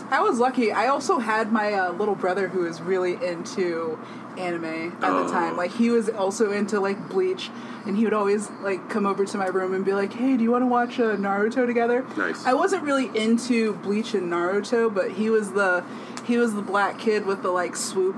I 0.08 0.20
was 0.20 0.38
lucky. 0.38 0.70
I 0.70 0.86
also 0.86 1.18
had 1.18 1.50
my 1.50 1.72
uh, 1.72 1.90
little 1.90 2.14
brother 2.14 2.46
who 2.46 2.60
was 2.60 2.80
really 2.80 3.14
into 3.14 3.98
anime 4.38 4.96
at 5.02 5.10
Oh. 5.10 5.24
the 5.24 5.32
time. 5.32 5.56
Like 5.56 5.72
he 5.72 5.90
was 5.90 6.08
also 6.08 6.52
into 6.52 6.78
like 6.78 7.08
Bleach, 7.08 7.50
and 7.86 7.96
he 7.96 8.04
would 8.04 8.12
always 8.12 8.48
like 8.62 8.88
come 8.88 9.04
over 9.04 9.24
to 9.24 9.36
my 9.36 9.48
room 9.48 9.74
and 9.74 9.84
be 9.84 9.94
like, 9.94 10.12
"Hey, 10.12 10.36
do 10.36 10.44
you 10.44 10.52
want 10.52 10.62
to 10.62 10.66
watch 10.68 11.00
uh, 11.00 11.16
Naruto 11.16 11.66
together?" 11.66 12.04
Nice. 12.16 12.46
I 12.46 12.54
wasn't 12.54 12.84
really 12.84 13.10
into 13.18 13.72
Bleach 13.74 14.14
and 14.14 14.30
Naruto, 14.32 14.94
but 14.94 15.10
he 15.10 15.28
was 15.28 15.54
the 15.54 15.82
he 16.24 16.38
was 16.38 16.54
the 16.54 16.62
black 16.62 17.00
kid 17.00 17.26
with 17.26 17.42
the 17.42 17.50
like 17.50 17.74
swoop. 17.74 18.16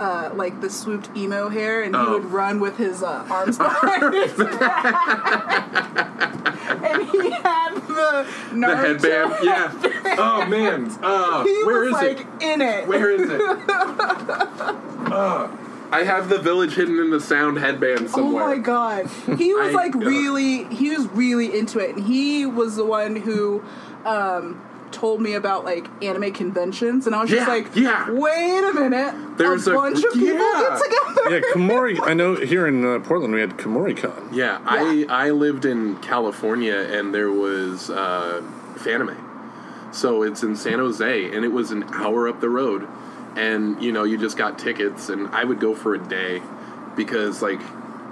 Uh, 0.00 0.30
like 0.34 0.60
the 0.60 0.68
swooped 0.68 1.08
emo 1.16 1.48
hair, 1.48 1.82
and 1.82 1.94
he 1.94 2.00
Oh. 2.00 2.14
would 2.14 2.24
run 2.26 2.58
with 2.58 2.76
his 2.76 3.00
uh, 3.02 3.24
arms 3.30 3.58
behind 3.58 4.12
his 4.22 4.32
back. 4.32 4.94
and 6.84 7.02
he 7.10 7.30
had 7.30 7.74
the 7.86 8.26
the 8.52 8.76
headband 8.76 9.34
yeah 9.42 9.72
oh 10.18 10.44
man 10.46 10.90
uh, 11.02 11.44
He 11.44 11.64
where 11.64 11.80
was 11.80 11.88
is 11.88 11.92
like 11.94 12.20
it 12.20 12.26
in 12.42 12.60
it. 12.60 12.86
where 12.88 13.10
is 13.10 13.30
it 13.30 13.40
uh, 15.12 15.48
i 15.92 16.02
have 16.02 16.28
the 16.28 16.38
village 16.38 16.74
hidden 16.74 16.98
in 16.98 17.10
the 17.10 17.20
sound 17.20 17.58
headband 17.58 18.10
somewhere. 18.10 18.42
Oh 18.42 18.48
my 18.48 18.58
god. 18.58 19.06
He 19.38 19.54
was 19.54 19.68
I- 19.74 19.76
like 19.76 19.94
really 19.94 20.64
he 20.74 20.90
was 20.90 21.06
really 21.08 21.56
into 21.56 21.78
it 21.78 21.94
and 21.96 22.04
he 22.04 22.46
was 22.46 22.74
the 22.76 22.84
one 22.84 23.14
who 23.16 23.62
um 24.04 24.60
told 24.94 25.20
me 25.20 25.34
about 25.34 25.64
like 25.64 25.86
anime 26.02 26.32
conventions 26.32 27.06
and 27.06 27.14
I 27.14 27.20
was 27.22 27.30
just 27.30 27.46
Yeah, 27.46 27.52
like 27.54 27.76
yeah. 27.76 28.10
wait 28.10 28.64
a 28.64 28.72
minute 28.72 29.36
There's 29.38 29.66
a 29.66 29.72
a- 29.72 29.74
bunch 29.74 29.98
of 30.04 30.12
people 30.12 30.36
yeah. 30.38 30.78
get 30.78 30.82
together 30.84 31.30
Yeah, 31.30 31.40
Kumori. 31.52 31.98
I 32.02 32.14
know 32.14 32.36
here 32.36 32.66
in 32.66 32.84
uh, 32.84 33.00
Portland 33.00 33.34
we 33.34 33.40
had 33.40 33.56
Kumoricon. 33.58 34.32
Yeah, 34.32 34.58
Yeah. 34.60 35.06
I 35.10 35.26
I 35.26 35.30
lived 35.30 35.64
in 35.64 35.96
California 36.00 36.76
and 36.76 37.12
there 37.14 37.30
was 37.30 37.90
uh, 37.90 38.40
Fanime, 38.76 39.16
so 39.92 40.22
it's 40.22 40.42
in 40.42 40.54
San 40.56 40.78
Jose 40.78 41.34
and 41.34 41.44
it 41.44 41.52
was 41.52 41.70
an 41.70 41.82
hour 41.92 42.28
up 42.28 42.40
the 42.40 42.48
road, 42.50 42.86
and 43.36 43.82
you 43.82 43.92
know 43.92 44.04
you 44.04 44.16
just 44.18 44.36
got 44.36 44.58
tickets 44.58 45.08
and 45.08 45.28
I 45.28 45.44
would 45.44 45.60
go 45.60 45.74
for 45.74 45.94
a 45.94 45.98
day 45.98 46.40
because 46.96 47.42
like 47.42 47.60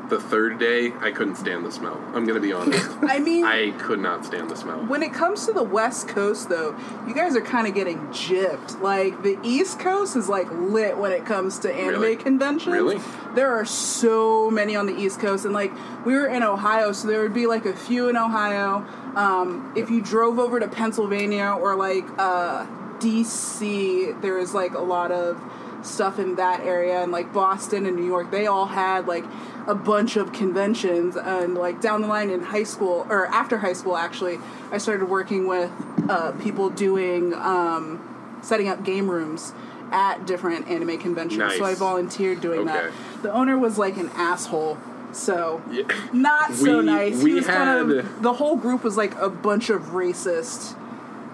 the 0.09 0.21
third 0.21 0.59
day 0.59 0.93
I 1.01 1.11
couldn't 1.11 1.37
stand 1.37 1.65
the 1.65 1.73
smell. 1.73 1.99
I'm 2.15 2.27
gonna 2.27 2.41
be 2.41 2.53
honest, 2.53 2.89
I 3.03 3.19
mean 3.19 3.45
I 3.45 3.71
could 3.79 4.01
not 4.01 4.25
stand 4.25 4.51
the 4.51 4.57
smell. 4.57 4.79
when 4.87 5.03
it 5.03 5.13
comes 5.15 5.47
to 5.47 5.53
the 5.53 5.63
West 5.63 6.09
Coast, 6.09 6.49
though, 6.49 6.77
you 7.07 7.15
guys 7.15 7.35
are 7.37 7.41
kind 7.41 7.67
of 7.67 7.75
getting 7.75 7.99
gypped. 8.09 8.81
Like 8.81 9.23
the 9.23 9.39
East 9.43 9.79
Coast 9.81 10.17
is 10.17 10.29
like 10.29 10.51
lit 10.51 10.97
when 10.99 11.13
it 11.13 11.25
comes 11.25 11.59
to 11.61 11.73
anime 11.73 12.01
Really? 12.03 12.17
conventions. 12.17 12.73
Really? 12.75 12.99
There 13.35 13.51
are 13.53 13.65
so 13.65 14.51
many 14.51 14.77
on 14.77 14.87
the 14.87 14.95
East 14.95 15.19
Coast, 15.21 15.45
and 15.47 15.55
like 15.55 15.73
we 16.05 16.15
were 16.15 16.27
in 16.27 16.43
Ohio, 16.43 16.93
so 16.93 17.09
there 17.09 17.23
would 17.23 17.33
be 17.35 17.47
like 17.47 17.65
a 17.65 17.75
few 17.75 18.09
in 18.09 18.17
Ohio. 18.17 18.85
Um, 19.17 19.73
if 19.77 19.89
you 19.91 20.01
drove 20.03 20.39
over 20.39 20.59
to 20.61 20.69
Pennsylvania 20.69 21.57
or 21.59 21.75
like 21.77 22.05
uh, 22.19 22.67
DC, 22.99 24.21
there 24.21 24.39
is 24.39 24.55
like 24.55 24.75
a 24.75 24.81
lot 24.81 25.11
of 25.11 25.41
stuff 25.83 26.19
in 26.19 26.37
that 26.37 26.61
area, 26.61 27.03
and 27.03 27.13
like 27.13 27.33
Boston 27.33 27.87
and 27.87 27.97
New 27.97 28.07
York, 28.07 28.31
they 28.31 28.47
all 28.47 28.67
had 28.67 29.07
like 29.07 29.25
a 29.67 29.75
bunch 29.75 30.17
of 30.17 30.33
conventions. 30.33 31.17
And 31.17 31.55
like 31.55 31.81
down 31.81 32.03
the 32.03 32.09
line 32.09 32.31
in 32.31 32.43
high 32.43 32.65
school 32.65 33.07
or 33.09 33.27
after 33.27 33.59
high 33.59 33.73
school, 33.75 33.97
actually, 33.97 34.39
I 34.71 34.79
started 34.79 35.07
working 35.09 35.47
with 35.47 35.71
uh, 36.09 36.33
people 36.33 36.71
doing 36.71 37.35
um, 37.35 38.39
setting 38.43 38.69
up 38.69 38.85
game 38.85 39.11
rooms 39.11 39.53
at 39.91 40.27
different 40.27 40.69
anime 40.69 40.99
conventions. 40.99 41.55
So 41.57 41.65
I 41.65 41.75
volunteered 41.75 42.41
doing 42.41 42.65
that. 42.67 42.93
The 43.23 43.33
owner 43.33 43.59
was 43.59 43.77
like 43.79 43.97
an 43.99 44.09
asshole. 44.15 44.79
So 45.13 45.61
Yeah. 45.71 45.83
not 46.15 46.55
so 46.55 46.79
We- 46.79 46.85
nice. 46.87 47.23
we 47.23 47.31
he 47.33 47.37
was 47.37 47.47
kind 47.47 47.91
had- 47.91 47.99
of 47.99 48.23
the 48.23 48.33
whole 48.33 48.57
group 48.57 48.83
was 48.83 48.97
like 48.97 49.15
a 49.21 49.29
bunch 49.29 49.69
of 49.69 49.91
racist 49.93 50.75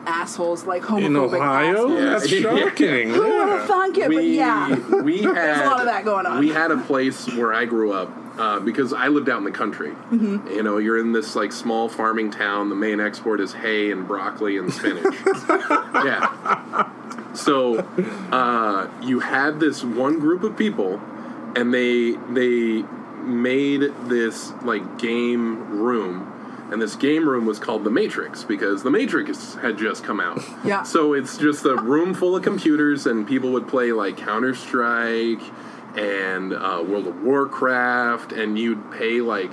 assholes, 0.09 0.65
like 0.65 0.83
homophobic 0.83 1.07
In 1.07 1.17
Ohio? 1.17 1.99
assholes. 1.99 2.01
That's 2.01 2.29
shocking. 2.43 3.11
Who 3.11 3.23
would 3.23 3.49
have 3.49 3.67
thunk 3.67 3.99
it? 3.99 4.09
but 4.09 4.25
yeah, 4.25 4.75
we 5.03 5.23
had 5.23 5.65
a 5.65 5.69
lot 5.69 5.81
of 5.81 5.87
that 5.87 6.05
going 6.05 6.27
on. 6.27 6.41
We 6.41 6.49
had 6.49 6.71
a 6.71 6.79
place 6.79 7.27
where 7.35 7.53
I 7.53 7.67
grew 7.67 7.93
up 7.93 8.11
uh, 8.39 8.61
because 8.61 8.93
I 8.93 9.09
lived 9.09 9.29
out 9.29 9.39
in 9.39 9.45
the 9.45 9.51
country. 9.51 9.91
Mm-hmm. 9.91 10.49
You 10.49 10.63
know, 10.63 10.79
you're 10.79 10.99
in 10.99 11.13
this 11.13 11.37
like 11.37 11.53
small 11.53 11.89
farming 11.89 12.31
town. 12.31 12.71
The 12.71 12.75
main 12.75 13.01
export 13.01 13.41
is 13.41 13.53
hay 13.53 13.91
and 13.91 14.07
broccoli 14.07 14.57
and 14.57 14.73
spinach. 14.73 15.15
yeah. 15.27 16.91
So 17.35 17.81
uh, 18.33 18.89
you 19.03 19.21
had 19.21 19.61
this 19.61 19.85
one 19.85 20.19
group 20.19 20.43
of 20.43 20.57
people, 20.57 21.01
and 21.55 21.73
they 21.73 22.13
they 22.31 22.83
made 23.23 23.93
this 24.07 24.53
like 24.63 24.99
game 24.99 25.79
room 25.81 26.28
and 26.71 26.81
this 26.81 26.97
game 26.97 27.29
room 27.29 27.47
was 27.47 27.59
called 27.59 27.85
the 27.85 27.91
Matrix 27.91 28.45
because 28.45 28.83
the 28.83 28.91
Matrix 28.91 29.55
had 29.55 29.79
just 29.79 30.05
come 30.05 30.21
out. 30.21 30.41
Yeah. 30.65 30.83
So 30.83 31.13
it's 31.15 31.37
just 31.39 31.65
a 31.65 31.77
room 31.77 32.15
full 32.15 32.37
of 32.37 32.43
computers, 32.43 33.07
and 33.07 33.27
people 33.27 33.53
would 33.53 33.69
play 33.69 33.93
like 33.93 34.17
Counter 34.17 34.55
Strike 34.55 35.41
and 35.97 36.53
uh, 36.53 36.85
World 36.87 37.07
of 37.07 37.23
Warcraft, 37.23 38.33
and 38.33 38.59
you'd 38.59 38.91
pay 38.93 39.21
like 39.21 39.53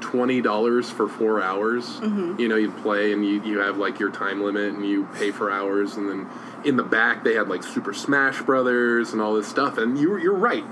twenty 0.00 0.40
dollars 0.40 0.90
for 0.90 1.08
four 1.08 1.42
hours. 1.42 1.98
You 2.38 2.48
know, 2.48 2.56
you'd 2.56 2.76
play, 2.78 3.12
and 3.12 3.24
you 3.24 3.42
you 3.42 3.58
have 3.58 3.78
like 3.78 3.98
your 3.98 4.10
time 4.10 4.42
limit, 4.42 4.74
and 4.74 4.86
you 4.86 5.04
pay 5.14 5.30
for 5.30 5.50
hours, 5.50 5.96
and 5.96 6.08
then 6.08 6.28
in 6.64 6.76
the 6.76 6.82
back 6.82 7.24
they 7.24 7.34
had 7.34 7.48
like 7.48 7.62
Super 7.62 7.92
Smash 7.92 8.42
Brothers 8.42 9.12
and 9.12 9.20
all 9.20 9.34
this 9.34 9.48
stuff. 9.48 9.78
And 9.78 9.98
you 9.98 10.16
you're 10.18 10.34
right. 10.34 10.64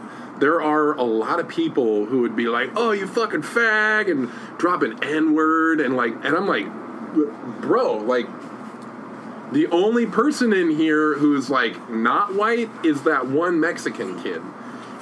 There 0.43 0.61
are 0.61 0.95
a 0.95 1.05
lot 1.05 1.39
of 1.39 1.47
people 1.47 2.05
who 2.07 2.23
would 2.23 2.35
be 2.35 2.49
like, 2.49 2.71
"Oh, 2.75 2.91
you 2.91 3.07
fucking 3.07 3.43
fag," 3.43 4.11
and 4.11 4.29
drop 4.59 4.83
an 4.83 4.99
N 5.01 5.35
word, 5.35 5.81
and 5.81 5.97
like, 5.97 6.13
and 6.25 6.35
I'm 6.35 6.49
like, 6.49 6.67
bro, 7.61 7.99
like 7.99 8.27
the 9.53 9.69
only 9.69 10.05
person 10.05 10.53
in 10.53 10.71
here 10.71 11.15
who's 11.15 11.49
like 11.49 11.89
not 11.89 12.35
white 12.35 12.69
is 12.85 13.03
that 13.03 13.29
one 13.29 13.61
Mexican 13.61 14.21
kid. 14.21 14.43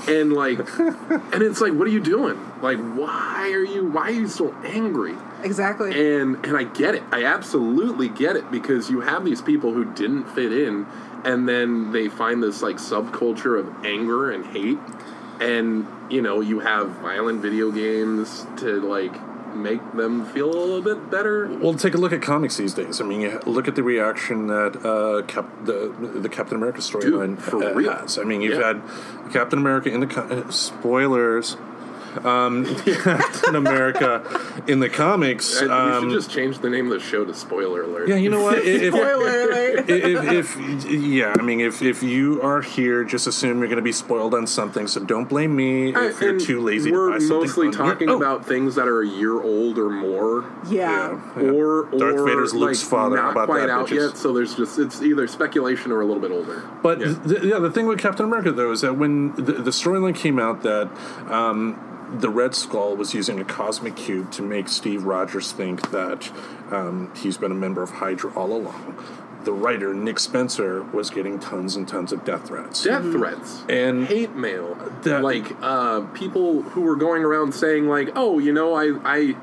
And 0.06 0.34
like 0.34 0.58
and 0.78 1.42
it's 1.42 1.62
like 1.62 1.72
what 1.72 1.86
are 1.86 1.90
you 1.90 2.00
doing? 2.00 2.38
Like 2.60 2.76
why 2.78 3.50
are 3.54 3.64
you 3.64 3.86
why 3.86 4.08
are 4.08 4.10
you 4.10 4.28
so 4.28 4.54
angry? 4.62 5.14
Exactly. 5.42 5.90
And 5.90 6.44
and 6.44 6.54
I 6.54 6.64
get 6.64 6.94
it. 6.94 7.02
I 7.12 7.24
absolutely 7.24 8.10
get 8.10 8.36
it 8.36 8.50
because 8.50 8.90
you 8.90 9.00
have 9.00 9.24
these 9.24 9.40
people 9.40 9.72
who 9.72 9.86
didn't 9.86 10.24
fit 10.34 10.52
in 10.52 10.86
and 11.24 11.48
then 11.48 11.92
they 11.92 12.08
find 12.08 12.42
this 12.42 12.60
like 12.60 12.76
subculture 12.76 13.58
of 13.58 13.86
anger 13.86 14.30
and 14.30 14.44
hate 14.44 14.78
and 15.40 15.86
you 16.10 16.22
know, 16.22 16.40
you 16.40 16.60
have 16.60 16.88
violent 16.90 17.40
video 17.40 17.70
games 17.70 18.46
to 18.58 18.80
like 18.80 19.14
make 19.54 19.80
them 19.94 20.24
feel 20.26 20.48
a 20.48 20.54
little 20.54 20.80
bit 20.82 21.10
better. 21.10 21.48
Well, 21.48 21.74
take 21.74 21.94
a 21.94 21.98
look 21.98 22.12
at 22.12 22.22
comics 22.22 22.56
these 22.56 22.72
days. 22.74 23.00
I 23.00 23.04
mean, 23.04 23.20
you 23.20 23.40
look 23.46 23.66
at 23.66 23.74
the 23.74 23.82
reaction 23.82 24.46
that 24.46 24.76
uh, 24.84 25.22
Cap- 25.26 25.64
the 25.64 25.92
the 26.14 26.28
Captain 26.28 26.56
America 26.56 26.80
storyline 26.80 27.36
for 27.38 27.74
real. 27.74 27.90
has. 27.92 28.16
I 28.18 28.22
mean, 28.24 28.42
you've 28.42 28.58
Yeah. 28.60 28.74
had 28.74 29.32
Captain 29.32 29.58
America 29.58 29.88
in 29.90 30.00
the 30.00 30.06
co- 30.06 30.22
uh, 30.22 30.50
spoilers. 30.50 31.56
Um, 32.24 32.64
Captain 32.84 33.56
America 33.56 34.22
in 34.66 34.80
the 34.80 34.88
comics. 34.88 35.60
And 35.60 35.70
we 35.70 35.74
Um, 35.76 36.02
should 36.04 36.12
just 36.18 36.30
change 36.30 36.58
the 36.58 36.68
name 36.70 36.86
of 36.86 36.92
the 36.92 37.04
show 37.04 37.24
to 37.24 37.32
Spoiler 37.34 37.82
Alert. 37.82 38.08
yeah, 38.08 38.16
you 38.16 38.28
know 38.30 38.42
what? 38.42 38.58
If, 38.70 38.94
Spoiler 38.94 39.50
alert. 39.50 39.90
if, 39.90 40.56
if 40.56 40.90
yeah, 40.90 41.34
I 41.38 41.42
mean, 41.42 41.60
if 41.60 41.82
if 41.82 42.02
you 42.02 42.40
are 42.42 42.62
here, 42.62 43.04
just 43.04 43.26
assume 43.26 43.58
you're 43.58 43.68
going 43.68 43.76
to 43.76 43.82
be 43.82 43.92
spoiled 43.92 44.34
on 44.34 44.46
something. 44.46 44.86
So 44.86 45.00
don't 45.04 45.28
blame 45.28 45.54
me 45.56 45.94
if 45.94 46.20
you're 46.20 46.38
too 46.38 46.60
lazy 46.60 46.90
We're 46.92 47.08
to 47.08 47.12
buy 47.14 47.18
something. 47.18 47.38
mostly 47.38 47.66
on 47.68 47.72
your- 47.72 47.82
talking 47.86 48.08
Oh, 48.10 48.16
about 48.16 48.46
things 48.46 48.74
that 48.76 48.88
are 48.88 49.02
a 49.02 49.06
year 49.06 49.40
old 49.40 49.78
or 49.78 49.90
more, 49.90 50.44
yeah. 50.68 51.18
yeah. 51.36 51.42
or 51.42 51.88
or 51.90 51.98
Darth 51.98 52.24
Vader's 52.26 52.54
Luke's 52.54 52.82
like, 52.82 52.90
father. 52.90 53.16
Not 53.16 53.32
about 53.32 53.46
quite 53.46 53.60
that, 53.60 53.70
out 53.70 53.88
bitches? 53.88 54.08
yet, 54.10 54.16
so 54.16 54.32
there's 54.32 54.54
just 54.54 54.78
it's 54.78 55.02
either 55.02 55.26
speculation 55.26 55.92
or 55.92 56.00
a 56.00 56.04
little 56.06 56.20
bit 56.22 56.30
older. 56.32 56.62
But 56.82 57.00
Yeah. 57.00 57.14
th- 57.26 57.42
yeah, 57.42 57.58
the 57.58 57.70
thing 57.70 57.86
with 57.86 57.98
Captain 57.98 58.24
America 58.26 58.52
though 58.52 58.72
is 58.72 58.80
that 58.82 58.96
when 58.96 59.32
the, 59.34 59.42
the 59.52 59.70
storyline 59.70 60.14
came 60.14 60.38
out 60.38 60.62
that 60.62 60.88
um, 61.28 61.78
the 62.18 62.28
Red 62.30 62.54
Skull 62.54 62.96
was 62.96 63.14
using 63.14 63.38
a 63.40 63.44
cosmic 63.44 63.96
cube 63.96 64.30
to 64.32 64.42
make 64.42 64.68
Steve 64.68 65.04
Rogers 65.04 65.52
think 65.52 65.90
that 65.90 66.30
um, 66.70 67.12
he's 67.16 67.36
been 67.36 67.52
a 67.52 67.54
member 67.56 67.82
of 67.82 67.90
Hydra 67.90 68.32
all 68.34 68.52
along. 68.52 68.96
The 69.44 69.52
writer 69.52 69.94
Nick 69.94 70.18
Spencer 70.18 70.82
was 70.82 71.08
getting 71.08 71.38
tons 71.38 71.74
and 71.76 71.88
tons 71.88 72.12
of 72.12 72.24
death 72.24 72.48
threats. 72.48 72.82
death 72.84 73.02
threats 73.10 73.62
And- 73.68 74.04
hate 74.06 74.34
mail, 74.36 74.76
That- 75.02 75.22
like 75.22 75.56
uh, 75.62 76.00
people 76.12 76.62
who 76.62 76.82
were 76.82 76.96
going 76.96 77.24
around 77.24 77.52
saying 77.54 77.86
like, 77.88 78.10
"Oh, 78.16 78.38
you 78.38 78.52
know, 78.52 78.74
I 78.74 78.92
I." 79.04 79.36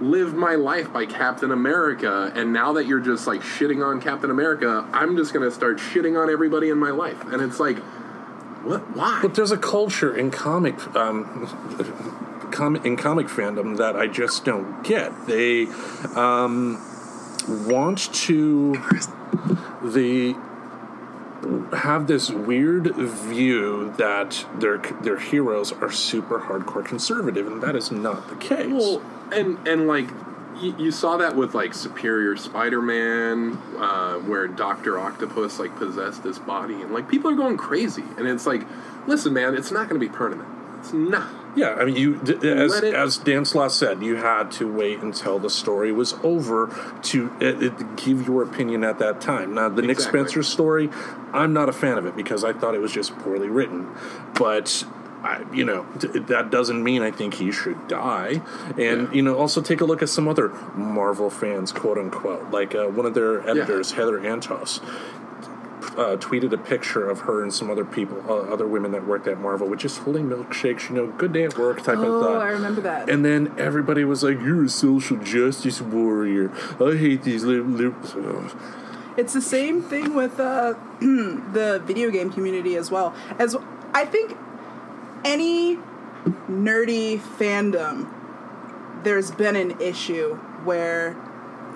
lived 0.00 0.34
my 0.34 0.56
life 0.56 0.92
by 0.92 1.06
Captain 1.06 1.52
America, 1.52 2.30
and 2.34 2.52
now 2.52 2.72
that 2.72 2.84
you're 2.84 2.98
just 2.98 3.28
like 3.28 3.40
shitting 3.42 3.82
on 3.82 4.00
Captain 4.00 4.28
America, 4.28 4.84
I'm 4.92 5.16
just 5.16 5.32
gonna 5.32 5.52
start 5.52 5.76
shitting 5.78 6.20
on 6.20 6.28
everybody 6.28 6.68
in 6.68 6.78
my 6.78 6.90
life, 6.90 7.22
and 7.32 7.40
it's 7.40 7.60
like, 7.60 7.78
what? 8.64 8.96
Why? 8.96 9.18
But 9.22 9.34
there's 9.34 9.52
a 9.52 9.58
culture 9.58 10.16
in 10.16 10.30
comic 10.30 10.94
um, 10.96 11.46
com- 12.50 12.76
in 12.76 12.96
comic 12.96 13.26
fandom 13.26 13.76
that 13.76 13.96
I 13.96 14.06
just 14.06 14.44
don't 14.44 14.82
get. 14.82 15.26
They 15.26 15.66
um, 16.14 16.80
want 17.48 18.12
to 18.14 18.74
they 19.82 20.34
have 21.76 22.06
this 22.06 22.30
weird 22.30 22.94
view 22.94 23.92
that 23.98 24.46
their 24.58 24.78
their 24.78 25.18
heroes 25.18 25.72
are 25.72 25.90
super 25.90 26.40
hardcore 26.40 26.84
conservative, 26.84 27.46
and 27.46 27.62
that 27.62 27.76
is 27.76 27.90
not 27.90 28.28
the 28.28 28.36
case. 28.36 28.72
Well, 28.72 29.02
and 29.32 29.66
and 29.66 29.86
like 29.86 30.08
you, 30.60 30.74
you 30.78 30.90
saw 30.90 31.16
that 31.18 31.36
with 31.36 31.54
like 31.54 31.74
Superior 31.74 32.36
Spider-Man, 32.36 33.52
uh, 33.78 34.14
where 34.20 34.46
Doctor 34.48 34.98
Octopus 34.98 35.58
like 35.58 35.74
possessed 35.76 36.22
this 36.22 36.38
body, 36.38 36.74
and 36.82 36.92
like 36.92 37.08
people 37.08 37.30
are 37.30 37.36
going 37.36 37.56
crazy, 37.56 38.04
and 38.18 38.26
it's 38.26 38.46
like, 38.46 38.62
listen, 39.06 39.32
man, 39.32 39.54
it's 39.54 39.70
not 39.70 39.88
going 39.88 40.00
to 40.00 40.06
be 40.06 40.12
permanent. 40.12 40.48
It's 40.80 40.92
not. 40.92 41.28
Yeah, 41.56 41.74
I 41.74 41.84
mean, 41.84 41.94
you 41.96 42.16
d- 42.16 42.34
as 42.50 42.82
it- 42.82 42.94
as 42.94 43.16
Dan 43.16 43.44
Slott 43.44 43.70
said, 43.72 44.02
you 44.02 44.16
had 44.16 44.50
to 44.52 44.70
wait 44.70 45.00
until 45.00 45.38
the 45.38 45.48
story 45.48 45.92
was 45.92 46.14
over 46.24 46.66
to 47.04 47.30
uh, 47.40 47.44
uh, 47.44 47.68
give 47.96 48.26
your 48.26 48.42
opinion 48.42 48.82
at 48.82 48.98
that 48.98 49.20
time. 49.20 49.54
Now, 49.54 49.68
the 49.68 49.82
Nick 49.82 50.00
Spencer 50.00 50.42
story, 50.42 50.90
I'm 51.32 51.52
not 51.52 51.68
a 51.68 51.72
fan 51.72 51.96
of 51.96 52.06
it 52.06 52.16
because 52.16 52.42
I 52.42 52.52
thought 52.52 52.74
it 52.74 52.80
was 52.80 52.92
just 52.92 53.16
poorly 53.20 53.48
written. 53.48 53.88
But 54.34 54.84
I, 55.24 55.42
you 55.52 55.64
know, 55.64 55.86
d- 55.98 56.18
that 56.18 56.50
doesn't 56.50 56.84
mean 56.84 57.00
I 57.02 57.10
think 57.10 57.34
he 57.34 57.50
should 57.50 57.88
die. 57.88 58.42
And 58.78 59.08
Yeah. 59.08 59.12
you 59.12 59.22
know, 59.22 59.36
also 59.36 59.60
take 59.62 59.80
a 59.80 59.84
look 59.86 60.02
at 60.02 60.08
some 60.10 60.28
other 60.28 60.50
Marvel 60.76 61.30
fans, 61.30 61.72
quote 61.72 61.96
unquote, 61.98 62.50
like 62.50 62.74
uh, 62.74 62.84
one 62.86 63.06
of 63.06 63.14
their 63.14 63.40
editors, 63.48 63.92
Heather 63.92 64.18
Antos. 64.20 64.80
Uh, 65.96 66.16
tweeted 66.16 66.52
a 66.52 66.58
picture 66.58 67.08
of 67.08 67.20
her 67.20 67.42
and 67.42 67.54
some 67.54 67.70
other 67.70 67.84
people, 67.84 68.20
uh, 68.28 68.52
other 68.52 68.66
women 68.66 68.90
that 68.90 69.06
worked 69.06 69.28
at 69.28 69.38
Marvel, 69.38 69.68
with 69.68 69.78
just 69.78 69.98
holding 70.00 70.26
milkshakes, 70.28 70.88
you 70.88 70.94
know, 70.96 71.06
good 71.06 71.32
day 71.32 71.44
at 71.44 71.56
work 71.56 71.82
type 71.84 71.98
of 71.98 72.04
Oh, 72.04 72.20
thought. 72.22 72.42
I 72.42 72.48
remember 72.50 72.80
that. 72.80 73.08
And 73.08 73.24
then 73.24 73.52
everybody 73.58 74.02
was 74.04 74.24
like, 74.24 74.40
"You're 74.40 74.64
a 74.64 74.68
social 74.68 75.16
justice 75.18 75.80
warrior. 75.80 76.50
I 76.80 76.96
hate 76.96 77.22
these 77.22 77.44
little." 77.44 77.66
little. 77.66 77.94
It's 79.16 79.34
the 79.34 79.40
same 79.42 79.82
thing 79.82 80.14
with 80.16 80.40
uh, 80.40 80.74
the 81.00 81.80
video 81.84 82.10
game 82.10 82.30
community 82.32 82.74
as 82.76 82.90
well. 82.90 83.14
As 83.38 83.54
I 83.92 84.04
think 84.04 84.36
any 85.24 85.78
nerdy 86.48 87.18
fandom, 87.18 88.12
there's 89.02 89.30
been 89.30 89.56
an 89.56 89.80
issue 89.80 90.34
where 90.64 91.16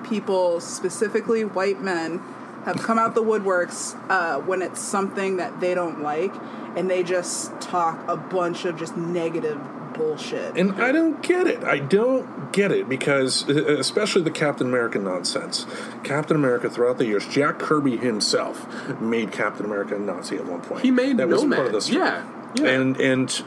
people, 0.08 0.60
specifically 0.60 1.44
white 1.44 1.80
men, 1.80 2.22
have 2.64 2.82
come 2.82 2.98
out 2.98 3.14
the 3.14 3.22
woodworks 3.22 3.96
uh, 4.10 4.40
when 4.40 4.62
it's 4.62 4.80
something 4.80 5.36
that 5.36 5.60
they 5.60 5.74
don't 5.74 6.02
like, 6.02 6.34
and 6.76 6.90
they 6.90 7.02
just 7.02 7.58
talk 7.60 7.98
a 8.08 8.16
bunch 8.16 8.64
of 8.64 8.78
just 8.78 8.96
negative 8.96 9.58
bullshit. 9.94 10.56
And 10.56 10.80
I 10.80 10.92
don't 10.92 11.22
get 11.22 11.46
it. 11.46 11.64
I 11.64 11.78
don't 11.78 12.52
get 12.52 12.72
it 12.72 12.88
because, 12.88 13.48
uh, 13.48 13.78
especially 13.78 14.22
the 14.22 14.30
Captain 14.30 14.66
America 14.66 14.98
nonsense. 14.98 15.66
Captain 16.04 16.36
America, 16.36 16.70
throughout 16.70 16.98
the 16.98 17.06
years, 17.06 17.26
Jack 17.26 17.58
Kirby 17.58 17.96
himself 17.96 19.00
made 19.00 19.32
Captain 19.32 19.66
America 19.66 19.96
a 19.96 19.98
Nazi 19.98 20.36
at 20.36 20.46
one 20.46 20.60
point. 20.60 20.82
He 20.82 20.90
made 20.90 21.16
that 21.16 21.28
was 21.28 21.42
Nomad. 21.42 21.56
part 21.56 21.74
of 21.74 21.84
the. 21.84 21.92
Yeah, 21.92 22.26
yeah. 22.54 22.70
And 22.70 22.96
and 22.98 23.42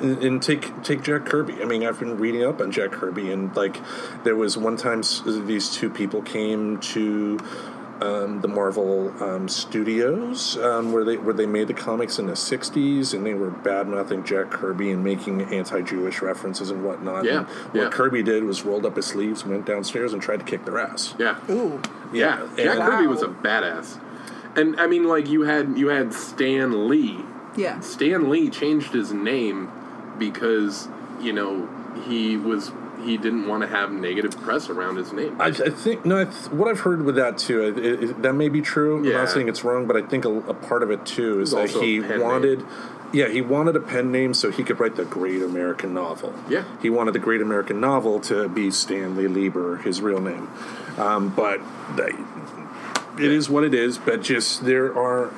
and 0.00 0.42
take 0.42 0.82
take 0.82 1.02
Jack 1.02 1.26
Kirby. 1.26 1.62
I 1.62 1.64
mean, 1.64 1.84
I've 1.86 1.98
been 1.98 2.16
reading 2.18 2.44
up 2.44 2.60
on 2.60 2.70
Jack 2.72 2.92
Kirby, 2.92 3.30
and 3.32 3.54
like 3.56 3.78
there 4.24 4.36
was 4.36 4.56
one 4.56 4.76
time 4.76 5.02
these 5.46 5.70
two 5.70 5.90
people 5.90 6.22
came 6.22 6.78
to 6.80 7.38
um, 8.00 8.40
the 8.40 8.48
Marvel 8.48 9.12
um, 9.22 9.48
Studios, 9.48 10.56
um, 10.58 10.92
where 10.92 11.04
they 11.04 11.16
where 11.16 11.34
they 11.34 11.46
made 11.46 11.68
the 11.68 11.74
comics 11.74 12.18
in 12.18 12.26
the 12.26 12.32
'60s, 12.32 13.14
and 13.14 13.24
they 13.24 13.34
were 13.34 13.50
bad 13.50 13.86
mouthing 13.86 14.24
Jack 14.24 14.50
Kirby 14.50 14.90
and 14.90 15.04
making 15.04 15.42
anti-Jewish 15.42 16.20
references 16.22 16.70
and 16.70 16.84
whatnot. 16.84 17.24
Yeah, 17.24 17.46
And 17.72 17.74
what. 17.74 17.92
Kirby 17.92 18.22
did 18.22 18.44
was 18.44 18.64
rolled 18.64 18.86
up 18.86 18.96
his 18.96 19.06
sleeves, 19.06 19.44
went 19.44 19.66
downstairs, 19.66 20.12
and 20.12 20.20
tried 20.20 20.38
to 20.40 20.44
kick 20.44 20.64
their 20.64 20.78
ass. 20.78 21.14
Yeah. 21.18 21.38
Ooh. 21.50 21.80
Yeah, 22.12 22.48
Jack 22.56 22.76
and- 22.76 22.80
Kirby 22.80 23.06
was 23.06 23.22
a 23.22 23.28
badass, 23.28 24.00
and 24.56 24.78
I 24.80 24.86
mean, 24.86 25.04
like 25.04 25.28
you 25.28 25.42
had 25.42 25.78
you 25.78 25.88
had 25.88 26.12
Stan 26.12 26.88
Lee. 26.88 27.24
Yeah. 27.56 27.80
Stan 27.80 28.30
Lee 28.30 28.50
changed 28.50 28.92
his 28.92 29.12
name 29.12 29.70
because 30.18 30.88
you 31.20 31.32
know 31.32 31.68
he 32.04 32.36
was 32.36 32.72
he 33.04 33.16
didn't 33.16 33.48
want 33.48 33.62
to 33.62 33.68
have 33.68 33.90
negative 33.92 34.40
press 34.40 34.68
around 34.68 34.96
his 34.96 35.12
name. 35.12 35.40
I, 35.40 35.46
I 35.46 35.70
think 35.70 36.04
no. 36.04 36.20
I 36.20 36.24
th- 36.24 36.50
what 36.50 36.68
I've 36.68 36.80
heard 36.80 37.02
with 37.02 37.16
that 37.16 37.38
too, 37.38 37.62
it, 37.62 37.78
it, 37.78 38.22
that 38.22 38.34
may 38.34 38.48
be 38.48 38.62
true. 38.62 38.98
I'm 38.98 39.12
not 39.12 39.28
saying 39.28 39.48
it's 39.48 39.64
wrong, 39.64 39.86
but 39.86 39.96
I 39.96 40.02
think 40.02 40.24
a, 40.24 40.30
a 40.30 40.54
part 40.54 40.82
of 40.82 40.90
it 40.90 41.04
too 41.04 41.40
is 41.40 41.50
that 41.50 41.70
he 41.70 42.00
wanted. 42.00 42.60
name. 42.60 42.68
Yeah, 43.12 43.28
he 43.28 43.42
wanted 43.42 43.76
a 43.76 43.80
pen 43.80 44.10
name 44.10 44.32
so 44.32 44.50
he 44.50 44.62
could 44.64 44.80
write 44.80 44.96
the 44.96 45.04
Great 45.04 45.42
American 45.42 45.92
Novel. 45.92 46.32
Yeah. 46.48 46.64
he 46.80 46.88
wanted 46.88 47.12
the 47.12 47.18
Great 47.18 47.42
American 47.42 47.78
Novel 47.78 48.20
to 48.20 48.48
be 48.48 48.70
Stanley 48.70 49.28
Lieber, 49.28 49.76
his 49.78 50.00
real 50.00 50.18
name. 50.20 50.48
Um, 50.96 51.28
but 51.28 51.60
they, 51.94 52.12
it 53.22 53.30
is 53.30 53.50
what 53.50 53.64
it 53.64 53.74
is. 53.74 53.98
But 53.98 54.22
just 54.22 54.64
there 54.64 54.96
are 54.96 55.30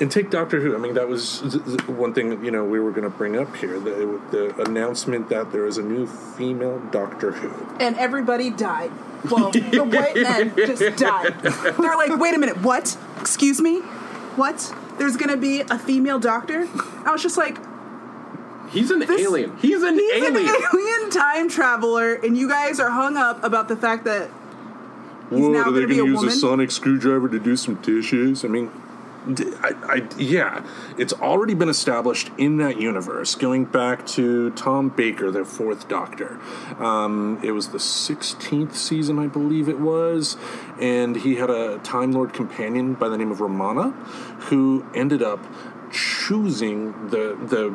and 0.00 0.10
take 0.10 0.30
Doctor 0.30 0.60
Who. 0.60 0.74
I 0.74 0.78
mean, 0.78 0.94
that 0.94 1.08
was 1.08 1.40
th- 1.40 1.64
th- 1.64 1.88
one 1.88 2.12
thing 2.14 2.44
you 2.44 2.50
know 2.50 2.64
we 2.64 2.80
were 2.80 2.90
going 2.90 3.04
to 3.04 3.10
bring 3.10 3.36
up 3.36 3.54
here 3.56 3.78
the, 3.78 4.20
the 4.30 4.62
announcement 4.62 5.28
that 5.28 5.52
there 5.52 5.66
is 5.66 5.78
a 5.78 5.82
new 5.82 6.06
female 6.06 6.78
Doctor 6.90 7.32
Who. 7.32 7.76
and 7.84 7.96
everybody 7.98 8.50
died. 8.50 8.90
Well, 9.30 9.50
the 9.52 9.84
white 9.84 10.16
men 10.16 10.52
just 10.56 10.96
died. 10.98 11.38
They're 11.42 11.96
like, 11.96 12.16
wait 12.18 12.34
a 12.34 12.38
minute, 12.38 12.60
what? 12.62 12.96
Excuse 13.20 13.60
me? 13.60 13.80
What? 14.36 14.74
There's 14.98 15.16
gonna 15.16 15.36
be 15.36 15.60
a 15.60 15.78
female 15.78 16.18
doctor? 16.18 16.68
I 17.06 17.10
was 17.12 17.22
just 17.22 17.36
like, 17.36 17.58
He's 18.70 18.90
an 18.90 19.00
This- 19.00 19.20
alien. 19.20 19.56
He's 19.58 19.82
an 19.82 19.94
he's 19.98 20.12
alien. 20.24 20.36
an 20.48 20.62
alien 20.74 21.10
time 21.10 21.48
traveler, 21.50 22.14
and 22.14 22.36
you 22.36 22.48
guys 22.48 22.80
are 22.80 22.90
hung 22.90 23.16
up 23.16 23.44
about 23.44 23.68
the 23.68 23.76
fact 23.76 24.04
that 24.04 24.30
he's 25.30 25.40
What, 25.40 25.50
now 25.52 25.58
are 25.64 25.70
they 25.72 25.80
gonna 25.82 25.86
be 25.88 25.94
a 25.94 25.98
gonna 25.98 26.08
use 26.10 26.16
woman. 26.16 26.32
a 26.32 26.36
sonic 26.36 26.70
screwdriver 26.70 27.28
to 27.28 27.38
do 27.38 27.54
some 27.56 27.74
dishes? 27.76 28.44
I 28.44 28.48
mean, 28.48 28.66
d- 28.66 28.72
I, 29.26 29.74
I- 29.84 30.08
yeah, 30.18 30.64
it's 30.98 31.12
already 31.12 31.54
been 31.54 31.68
established 31.68 32.30
in 32.38 32.56
that 32.58 32.80
universe, 32.80 33.34
going 33.34 33.64
back 33.66 34.04
to 34.08 34.50
Tom 34.50 34.88
Baker, 34.88 35.30
their 35.30 35.44
fourth 35.44 35.88
Doctor. 35.88 36.40
Um, 36.78 37.38
it 37.42 37.52
was 37.52 37.68
the 37.68 37.78
16th 37.78 38.74
season, 38.74 39.18
I 39.18 39.28
believe 39.28 39.68
it 39.68 39.78
was, 39.78 40.36
and 40.80 41.16
he 41.16 41.36
had 41.36 41.50
a 41.50 41.78
Time 41.78 42.12
Lord 42.12 42.32
companion 42.32 42.94
by 42.94 43.08
the 43.08 43.16
name 43.16 43.30
of 43.30 43.40
Romana, 43.40 43.90
who 44.48 44.84
ended 44.94 45.22
up 45.22 45.40
choosing 45.92 46.92
the 47.10 47.36
the 47.40 47.70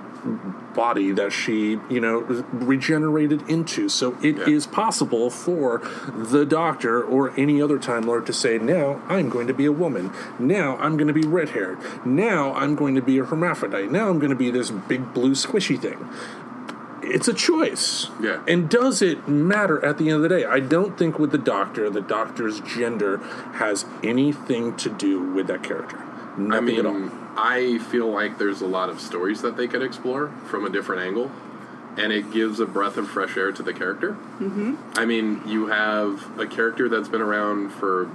body 0.76 1.12
that 1.12 1.32
she 1.32 1.80
you 1.90 2.00
know 2.00 2.20
regenerated 2.52 3.48
into 3.50 3.88
so 3.88 4.18
it 4.22 4.38
is 4.48 4.66
Yeah. 4.66 4.72
possible 4.74 5.30
for 5.30 5.80
the 6.08 6.46
doctor 6.46 7.02
or 7.04 7.32
any 7.40 7.62
other 7.62 7.78
time 7.80 8.04
lord 8.04 8.26
to 8.26 8.34
say 8.34 8.58
now 8.58 9.02
i'm 9.08 9.30
going 9.30 9.48
to 9.48 9.54
be 9.54 9.66
a 9.66 9.72
woman 9.72 10.12
now 10.40 10.76
i'm 10.78 10.98
going 10.98 11.08
to 11.08 11.14
be 11.14 11.26
red 11.28 11.50
haired 11.50 11.78
now 12.06 12.54
i'm 12.54 12.76
going 12.76 12.96
to 12.96 13.02
be 13.02 13.18
a 13.20 13.26
hermaphrodite 13.26 13.92
now 13.92 14.10
i'm 14.10 14.20
going 14.20 14.30
to 14.32 14.36
be 14.36 14.50
this 14.52 14.72
big 14.72 15.14
blue 15.14 15.32
squishy 15.32 15.80
thing 15.80 16.10
it's 17.10 17.28
a 17.30 17.34
choice. 17.34 18.08
Yeah. 18.22 18.44
And 18.50 18.70
does 18.70 19.02
it 19.02 19.30
matter 19.30 19.84
at 19.86 19.98
the 19.98 20.10
end 20.10 20.18
of 20.18 20.22
the 20.24 20.30
day? 20.30 20.44
I 20.44 20.60
don't 20.60 20.98
think 20.98 21.18
with 21.18 21.32
the 21.32 21.38
doctor, 21.38 21.90
the 21.90 22.02
doctor's 22.02 22.60
gender 22.60 23.20
has 23.54 23.86
anything 24.04 24.76
to 24.78 24.90
do 24.90 25.22
with 25.22 25.48
that 25.48 25.64
character. 25.64 25.98
I 25.98 26.40
Nothing 26.42 26.66
mean, 26.66 26.80
at 26.80 26.86
all. 26.86 27.10
I 27.38 27.78
feel 27.78 28.12
like 28.12 28.40
there's 28.40 28.62
a 28.62 28.68
lot 28.68 28.90
of 28.90 29.00
stories 29.00 29.42
that 29.44 29.58
they 29.58 29.68
could 29.68 29.84
explore 29.84 30.30
from 30.48 30.66
a 30.66 30.70
different 30.70 31.04
angle, 31.04 31.32
and 31.96 32.12
it 32.12 32.32
gives 32.32 32.60
a 32.60 32.66
breath 32.66 32.98
of 32.98 33.08
fresh 33.08 33.38
air 33.38 33.52
to 33.52 33.62
the 33.62 33.74
character. 33.74 34.14
Mm-hmm. 34.40 34.76
I 34.96 35.06
mean, 35.06 35.42
you 35.46 35.68
have 35.68 36.40
a 36.40 36.48
character 36.48 36.90
that's 36.90 37.10
been 37.10 37.22
around 37.22 37.70
for 37.70 38.06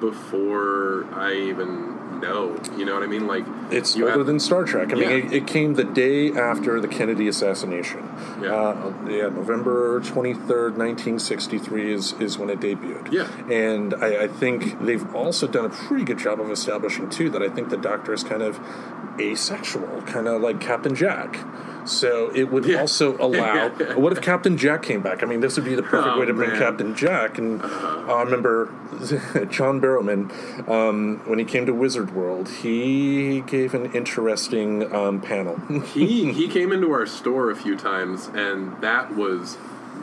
before 0.00 1.06
I 1.12 1.34
even 1.34 1.99
know. 2.20 2.56
You 2.76 2.84
know 2.84 2.94
what 2.94 3.02
I 3.02 3.06
mean? 3.06 3.26
Like 3.26 3.44
It's 3.70 3.96
you 3.96 4.04
older 4.06 4.18
have- 4.18 4.26
than 4.26 4.38
Star 4.40 4.64
Trek. 4.64 4.92
I 4.92 4.96
mean, 4.96 5.10
it, 5.10 5.32
it 5.32 5.46
came 5.46 5.74
the 5.74 5.84
day 5.84 6.32
after 6.32 6.80
the 6.80 6.88
Kennedy 6.88 7.28
assassination. 7.28 8.08
Yeah. 8.42 8.54
Uh, 8.54 8.92
yeah, 9.08 9.28
November 9.28 10.00
23rd, 10.00 10.76
1963 10.76 11.92
is, 11.92 12.12
is 12.14 12.38
when 12.38 12.50
it 12.50 12.60
debuted. 12.60 13.12
Yeah. 13.12 13.28
And 13.52 13.94
I, 13.94 14.24
I 14.24 14.28
think 14.28 14.80
they've 14.80 15.14
also 15.14 15.46
done 15.46 15.64
a 15.64 15.70
pretty 15.70 16.04
good 16.04 16.18
job 16.18 16.40
of 16.40 16.50
establishing, 16.50 17.10
too, 17.10 17.30
that 17.30 17.42
I 17.42 17.48
think 17.48 17.70
the 17.70 17.76
Doctor 17.76 18.12
is 18.12 18.22
kind 18.24 18.42
of 18.42 18.58
asexual, 19.18 20.02
kind 20.02 20.28
of 20.28 20.40
like 20.40 20.60
Captain 20.60 20.94
Jack. 20.94 21.38
So 21.86 22.30
it 22.34 22.50
would 22.50 22.64
Yeah. 22.64 22.80
also 22.80 23.16
allow. 23.18 23.68
what 23.96 24.12
if 24.12 24.20
Captain 24.20 24.56
Jack 24.56 24.82
came 24.82 25.00
back? 25.02 25.22
I 25.22 25.26
mean, 25.26 25.40
this 25.40 25.56
would 25.56 25.64
be 25.64 25.74
the 25.74 25.82
perfect 25.82 26.14
Oh, 26.16 26.20
way 26.20 26.26
to 26.26 26.34
bring 26.34 26.50
man. 26.50 26.58
Captain 26.58 26.94
Jack. 26.94 27.38
And 27.38 27.62
uh, 27.62 27.66
I 27.66 28.22
remember 28.22 28.66
John 29.50 29.80
Barrowman 29.80 30.68
um, 30.68 31.20
when 31.26 31.38
he 31.38 31.44
came 31.44 31.66
to 31.66 31.72
Wizard 31.74 32.14
World. 32.14 32.48
He 32.48 33.40
gave 33.42 33.74
an 33.74 33.92
interesting 33.92 34.92
um, 34.94 35.20
panel. 35.20 35.56
he 35.94 36.32
he 36.32 36.48
came 36.48 36.72
into 36.72 36.90
our 36.92 37.06
store 37.06 37.50
a 37.50 37.56
few 37.56 37.76
times, 37.76 38.28
and 38.34 38.80
that 38.82 39.14
was 39.14 39.56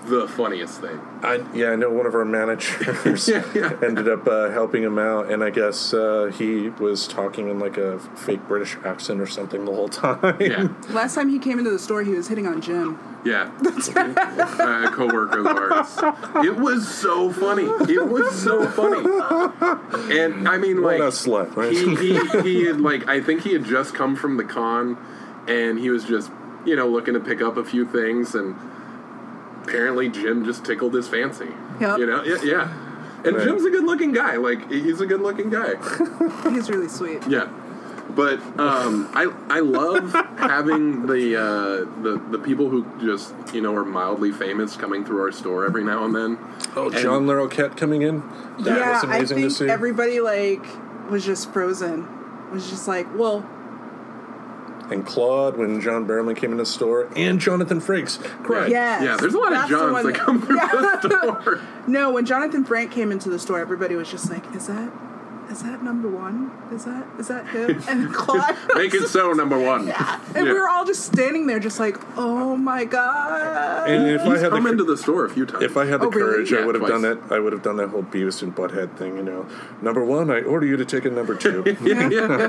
the 0.08 0.28
funniest 0.28 0.82
thing. 0.82 1.00
I, 1.22 1.44
yeah, 1.54 1.72
I 1.72 1.76
know 1.76 1.90
one 1.92 2.06
of 2.06 2.16
our 2.16 2.26
managers 2.26 3.28
Yeah, 3.30 3.44
yeah. 3.54 3.74
ended 3.84 4.08
up 4.08 4.28
uh, 4.28 4.50
helping 4.50 4.84
him 4.84 4.98
out, 5.00 5.32
and 5.32 5.44
I 5.44 5.50
guess 5.50 5.94
uh, 5.94 6.32
he 6.38 6.70
was 6.70 7.08
talking 7.08 7.50
in 7.50 7.60
like 7.60 7.78
a 7.78 8.00
fake 8.00 8.48
British 8.48 8.78
accent 8.86 9.20
or 9.22 9.28
something 9.28 9.66
the 9.66 9.72
whole 9.74 9.90
time. 9.90 10.38
Yeah, 10.40 10.68
Last 10.90 11.16
time 11.16 11.30
he 11.30 11.40
came 11.40 11.58
into 11.60 11.72
the 11.72 11.80
store, 11.80 12.04
he 12.04 12.12
was 12.14 12.28
hitting 12.28 12.48
on 12.48 12.62
Jim. 12.62 13.00
yeah. 13.26 13.52
a 13.96 14.92
coworker 14.92 15.40
of 15.40 15.48
ours. 15.48 16.46
It 16.46 16.56
was 16.58 16.88
so 16.88 17.32
funny. 17.32 17.64
It 17.92 18.08
was 18.08 18.32
so 18.42 18.68
funny. 18.70 19.00
And 20.20 20.48
I 20.48 20.58
mean, 20.58 20.82
What 20.82 21.00
like 21.00 21.10
a 21.10 21.12
slut, 21.12 21.56
right? 21.56 21.72
he, 21.72 21.96
he 21.96 22.42
he 22.42 22.66
had 22.66 22.80
like 22.80 23.08
I 23.08 23.22
think 23.22 23.42
he 23.42 23.54
had 23.54 23.66
just 23.66 23.94
come 23.94 24.16
from 24.16 24.38
the 24.38 24.44
con, 24.44 24.98
and 25.48 25.80
he 25.80 25.90
was 25.90 26.06
just 26.06 26.32
you 26.66 26.76
know 26.76 26.88
looking 26.88 27.14
to 27.16 27.20
pick 27.20 27.42
up 27.42 27.58
a 27.58 27.64
few 27.66 27.86
things, 27.86 28.36
and 28.36 28.56
apparently 29.68 30.10
Jim 30.10 30.46
just 30.46 30.66
tickled 30.66 30.94
his 30.94 31.08
fancy. 31.08 31.50
Yep. 31.80 32.00
You 32.00 32.06
know, 32.06 32.24
yeah. 32.24 32.38
yeah. 32.44 32.84
And 33.26 33.36
Right. 33.36 33.44
Jim's 33.48 33.66
a 33.66 33.70
good-looking 33.70 34.14
guy. 34.14 34.38
Like 34.38 34.72
he's 34.72 35.02
a 35.02 35.06
good-looking 35.06 35.50
guy. 35.50 35.74
He's 36.52 36.70
really 36.70 36.88
sweet. 36.88 37.26
Yeah, 37.28 37.50
but 38.12 38.40
um, 38.60 39.10
I 39.14 39.32
I 39.50 39.60
love 39.60 40.14
having 40.38 41.08
the 41.08 41.36
uh, 41.36 42.02
the 42.04 42.22
the 42.32 42.38
people 42.40 42.70
who 42.70 42.86
just 43.02 43.34
you 43.54 43.62
know 43.62 43.76
are 43.76 43.84
mildly 43.84 44.32
famous 44.32 44.78
coming 44.78 45.04
through 45.04 45.22
our 45.22 45.32
store 45.32 45.66
every 45.66 45.84
now 45.84 46.06
and 46.06 46.16
then. 46.16 46.38
oh, 46.76 46.90
John 46.92 47.26
Larroquette 47.26 47.76
coming 47.76 48.04
in. 48.04 48.20
That 48.60 48.78
yeah, 48.78 48.94
was 48.94 49.04
amazing 49.04 49.38
I 49.38 49.42
to 49.42 49.50
think 49.50 49.52
see. 49.52 49.70
everybody 49.70 50.20
like 50.22 50.64
was 51.10 51.26
just 51.26 51.52
frozen. 51.52 52.08
Was 52.52 52.70
just 52.70 52.88
like, 52.88 53.08
well, 53.18 53.42
and 54.90 55.06
Claude 55.06 55.58
when 55.58 55.82
John 55.82 56.08
Barrowman 56.08 56.36
came 56.38 56.52
in 56.52 56.58
the 56.58 56.66
store, 56.66 57.10
and 57.16 57.40
Jonathan 57.40 57.80
Frakes. 57.82 58.20
Correct. 58.44 58.70
Yes. 58.70 59.04
Yeah, 59.04 59.18
there's 59.18 59.34
a 59.34 59.38
lot 59.38 59.52
That's 59.52 59.64
of 59.66 59.70
Johns 59.70 59.96
that 60.06 60.14
that- 60.14 60.16
come 60.16 60.42
through 60.42 60.56
Yeah. 60.58 60.68
the 60.68 61.00
store. 61.02 61.62
no. 61.88 62.12
When 62.12 62.26
Jonathan 62.26 62.64
Frakes 62.66 62.92
came 62.92 63.12
into 63.12 63.30
the 63.30 63.40
store, 63.40 63.60
everybody 63.60 63.96
was 63.96 64.10
just 64.10 64.30
like, 64.30 64.44
"Is 64.56 64.68
that, 64.68 64.92
is 65.50 65.64
that 65.64 65.84
number 65.84 66.08
one? 66.10 66.52
Is 66.72 66.86
that, 66.86 67.06
is 67.20 67.28
that 67.28 67.48
him?" 67.48 67.82
And 67.90 68.14
Claude, 68.14 68.56
Make 68.76 68.94
it 68.94 69.08
so, 69.08 69.32
number 69.34 69.58
one. 69.60 69.88
Yeah. 69.88 70.20
and 70.36 70.46
we 70.46 70.54
were 70.54 70.68
all 70.70 70.86
just 70.86 71.06
standing 71.06 71.48
there, 71.48 71.60
just 71.60 71.80
like, 71.80 71.98
"Oh 72.18 72.56
my 72.56 72.86
god!" 72.86 73.90
And 73.90 74.08
if 74.10 74.22
I 74.22 74.38
had 74.38 74.52
come 74.52 74.64
the, 74.64 74.72
into 74.72 74.84
the 74.84 74.98
store 74.98 75.26
a 75.26 75.30
few 75.30 75.46
times. 75.46 75.64
If 75.64 75.78
I 75.78 75.86
had 75.86 76.02
the 76.02 76.06
Oh, 76.08 76.10
really? 76.10 76.46
courage, 76.46 76.54
I 76.54 76.66
would 76.66 76.76
have 76.76 76.88
done 76.88 77.02
that. 77.04 77.20
I 77.32 77.40
would 77.40 77.54
have 77.54 77.62
done 77.64 77.78
that 77.78 77.90
whole 77.90 78.04
Beavis 78.04 78.42
and 78.44 78.56
Butthead 78.56 78.96
thing. 78.98 79.18
You 79.18 79.24
know, 79.24 79.46
number 79.82 80.04
one, 80.04 80.30
I 80.32 80.42
order 80.42 80.66
you 80.66 80.78
to 80.78 80.86
take 80.86 81.06
a 81.06 81.10
number 81.10 81.36
two. 81.36 81.64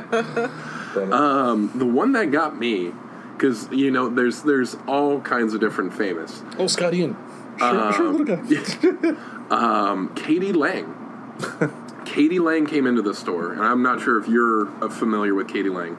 But, 0.09 0.51
uh, 0.96 1.55
the 1.74 1.87
one 1.87 2.12
that 2.12 2.31
got 2.31 2.59
me, 2.59 2.92
because 3.37 3.68
you 3.70 3.90
know, 3.90 4.09
there's 4.09 4.42
there's 4.42 4.77
all 4.87 5.20
kinds 5.20 5.55
of 5.55 5.61
different 5.61 5.94
famous. 5.94 6.42
oh, 6.59 6.66
Scott 6.66 6.94
Ian, 6.94 7.16
sure, 7.59 7.92
sure, 7.92 8.12
little 8.12 8.27
guy. 8.27 9.16
Um, 9.51 10.14
k.d. 10.14 10.53
lang. 10.53 10.94
k.d. 12.09 12.38
lang 12.40 12.66
came 12.66 12.87
into 12.87 13.03
the 13.03 13.14
store, 13.14 13.53
and 13.53 13.62
I'm 13.62 13.83
not 13.83 14.01
sure 14.01 14.18
if 14.18 14.29
you're 14.29 14.68
uh, 14.83 14.88
familiar 14.88 15.35
with 15.35 15.49
k.d. 15.49 15.68
lang. 15.68 15.97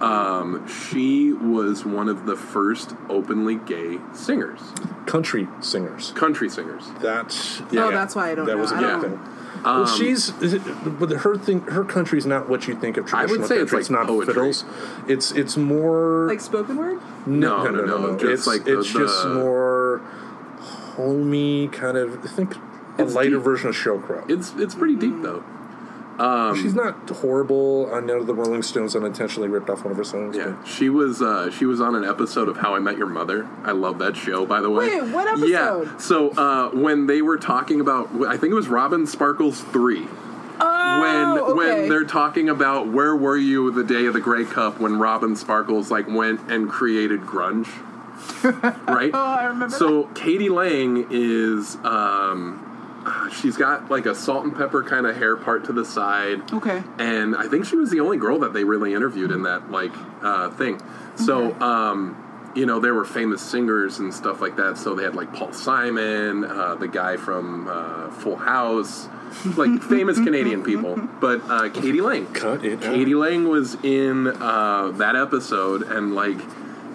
Um, 0.00 0.66
she 0.68 1.32
was 1.32 1.84
one 1.84 2.08
of 2.08 2.26
the 2.26 2.36
first 2.36 2.94
openly 3.08 3.56
gay 3.56 3.98
singers, 4.12 4.60
Country 5.06 5.48
singers. 5.60 6.12
country 6.12 6.48
singers. 6.48 6.88
That 7.00 7.34
Oh, 7.72 7.90
that's 7.90 8.14
why 8.14 8.30
I 8.30 8.34
don't 8.34 8.46
that 8.46 8.54
know. 8.54 8.60
was 8.60 8.70
a 8.72 8.76
I 8.76 8.80
big 8.80 8.88
don't- 8.88 9.00
thing. 9.02 9.20
well, 9.64 9.86
she's 9.86 10.28
it, 10.42 10.62
but 10.98 11.10
her 11.10 11.36
thing. 11.36 11.60
Her 11.62 11.84
country's 11.84 12.24
not 12.26 12.48
what 12.48 12.68
you 12.68 12.74
think 12.76 12.96
of 12.96 13.12
I 13.12 13.22
would 13.22 13.28
traditional 13.40 13.48
say 13.48 13.54
it's 13.56 13.70
country. 13.72 13.76
like 13.76 13.80
It's 13.80 13.90
not 13.90 14.06
poetry. 14.06 14.34
fiddles. 14.34 14.64
It's 15.08 15.32
it's 15.32 15.56
more 15.56 16.26
like 16.28 16.40
spoken 16.40 16.76
word. 16.76 17.00
No, 17.26 17.64
no, 17.68 17.84
no, 17.84 18.16
just 18.18 18.32
it's 18.32 18.46
like 18.46 18.64
the- 18.64 18.78
it's 18.78 18.92
just 18.92 19.22
the- 19.24 19.34
more 19.34 19.98
homey 20.96 21.68
kind 21.68 21.96
of. 21.96 22.24
I 22.24 22.28
think 22.28 22.54
a 22.98 23.04
lighter 23.04 23.36
deep. 23.36 23.42
version 23.42 23.68
of 23.68 23.74
Sheryl 23.74 24.02
Crow. 24.02 24.24
It's 24.28 24.52
it's 24.56 24.74
pretty 24.74 24.96
deep 24.96 25.22
though. 25.22 25.44
Um, 26.18 26.62
She's 26.62 26.74
not 26.74 27.10
horrible. 27.10 27.92
I 27.92 27.98
know 27.98 28.22
the 28.22 28.34
Rolling 28.34 28.62
Stones 28.62 28.94
unintentionally 28.94 29.48
ripped 29.48 29.68
off 29.68 29.82
one 29.82 29.90
of 29.90 29.96
her 29.96 30.04
songs. 30.04 30.36
Yeah, 30.36 30.62
she 30.64 30.88
was 30.88 31.20
uh, 31.20 31.50
she 31.50 31.64
was 31.64 31.80
on 31.80 31.96
an 31.96 32.04
episode 32.04 32.48
of 32.48 32.58
How 32.58 32.74
I 32.74 32.78
Met 32.78 32.96
Your 32.96 33.08
Mother. 33.08 33.48
I 33.64 33.72
love 33.72 33.98
that 33.98 34.16
show, 34.16 34.46
by 34.46 34.60
the 34.60 34.70
way. 34.70 35.00
Wait, 35.00 35.12
what 35.12 35.38
Yeah, 35.40 35.96
so 35.98 36.30
uh, 36.30 36.70
when 36.70 37.06
they 37.06 37.20
were 37.20 37.36
talking 37.36 37.80
about, 37.80 38.10
I 38.26 38.36
think 38.36 38.52
it 38.52 38.54
was 38.54 38.68
Robin 38.68 39.06
Sparkles 39.06 39.60
three. 39.60 40.06
Oh, 40.60 41.00
when 41.00 41.42
okay. 41.42 41.52
when 41.52 41.88
they're 41.88 42.04
talking 42.04 42.48
about 42.48 42.86
where 42.92 43.16
were 43.16 43.36
you 43.36 43.72
the 43.72 43.82
day 43.82 44.06
of 44.06 44.14
the 44.14 44.20
Grey 44.20 44.44
Cup 44.44 44.78
when 44.78 45.00
Robin 45.00 45.34
Sparkles 45.34 45.90
like 45.90 46.06
went 46.06 46.48
and 46.48 46.70
created 46.70 47.22
grunge, 47.22 47.66
right? 48.86 49.10
Oh, 49.12 49.18
I 49.18 49.46
remember 49.46 49.76
So 49.76 50.04
k.d. 50.14 50.48
lang 50.48 51.08
is 51.10 51.74
um, 51.82 52.73
she's 53.32 53.56
got 53.56 53.90
like 53.90 54.06
a 54.06 54.14
salt 54.14 54.44
and 54.44 54.54
pepper 54.56 54.82
kind 54.82 55.06
of 55.06 55.16
hair 55.16 55.36
part 55.36 55.64
to 55.64 55.72
the 55.72 55.84
side. 55.84 56.52
Okay. 56.52 56.82
And 56.98 57.36
I 57.36 57.48
think 57.48 57.66
she 57.66 57.76
was 57.76 57.90
the 57.90 58.00
only 58.00 58.16
girl 58.16 58.38
that 58.40 58.52
they 58.52 58.64
really 58.64 58.94
interviewed 58.94 59.30
in 59.30 59.42
that 59.42 59.70
like 59.70 59.92
uh, 60.22 60.50
thing. 60.50 60.80
So 61.16 61.52
um, 61.60 62.20
you 62.54 62.66
know, 62.66 62.80
there 62.80 62.94
were 62.94 63.04
famous 63.04 63.42
singers 63.42 63.98
and 63.98 64.12
stuff 64.14 64.40
like 64.40 64.56
that. 64.56 64.78
So 64.78 64.94
they 64.94 65.02
had 65.02 65.14
like 65.14 65.32
Paul 65.32 65.52
Simon, 65.52 66.44
uh, 66.44 66.76
the 66.76 66.88
guy 66.88 67.16
from 67.16 67.68
uh, 67.68 68.10
Full 68.10 68.36
House, 68.36 69.08
like 69.56 69.82
famous 69.88 70.18
Canadian 70.18 70.62
people. 70.62 70.96
But 70.96 71.42
uh, 71.48 71.68
k.d. 71.70 72.00
lang, 72.00 72.26
Cut 72.32 72.64
it 72.64 72.84
out. 72.84 72.94
k.d. 72.94 73.14
lang 73.14 73.48
was 73.48 73.74
in 73.82 74.28
uh, 74.28 74.92
that 74.94 75.16
episode, 75.16 75.82
and 75.82 76.14
like 76.14 76.38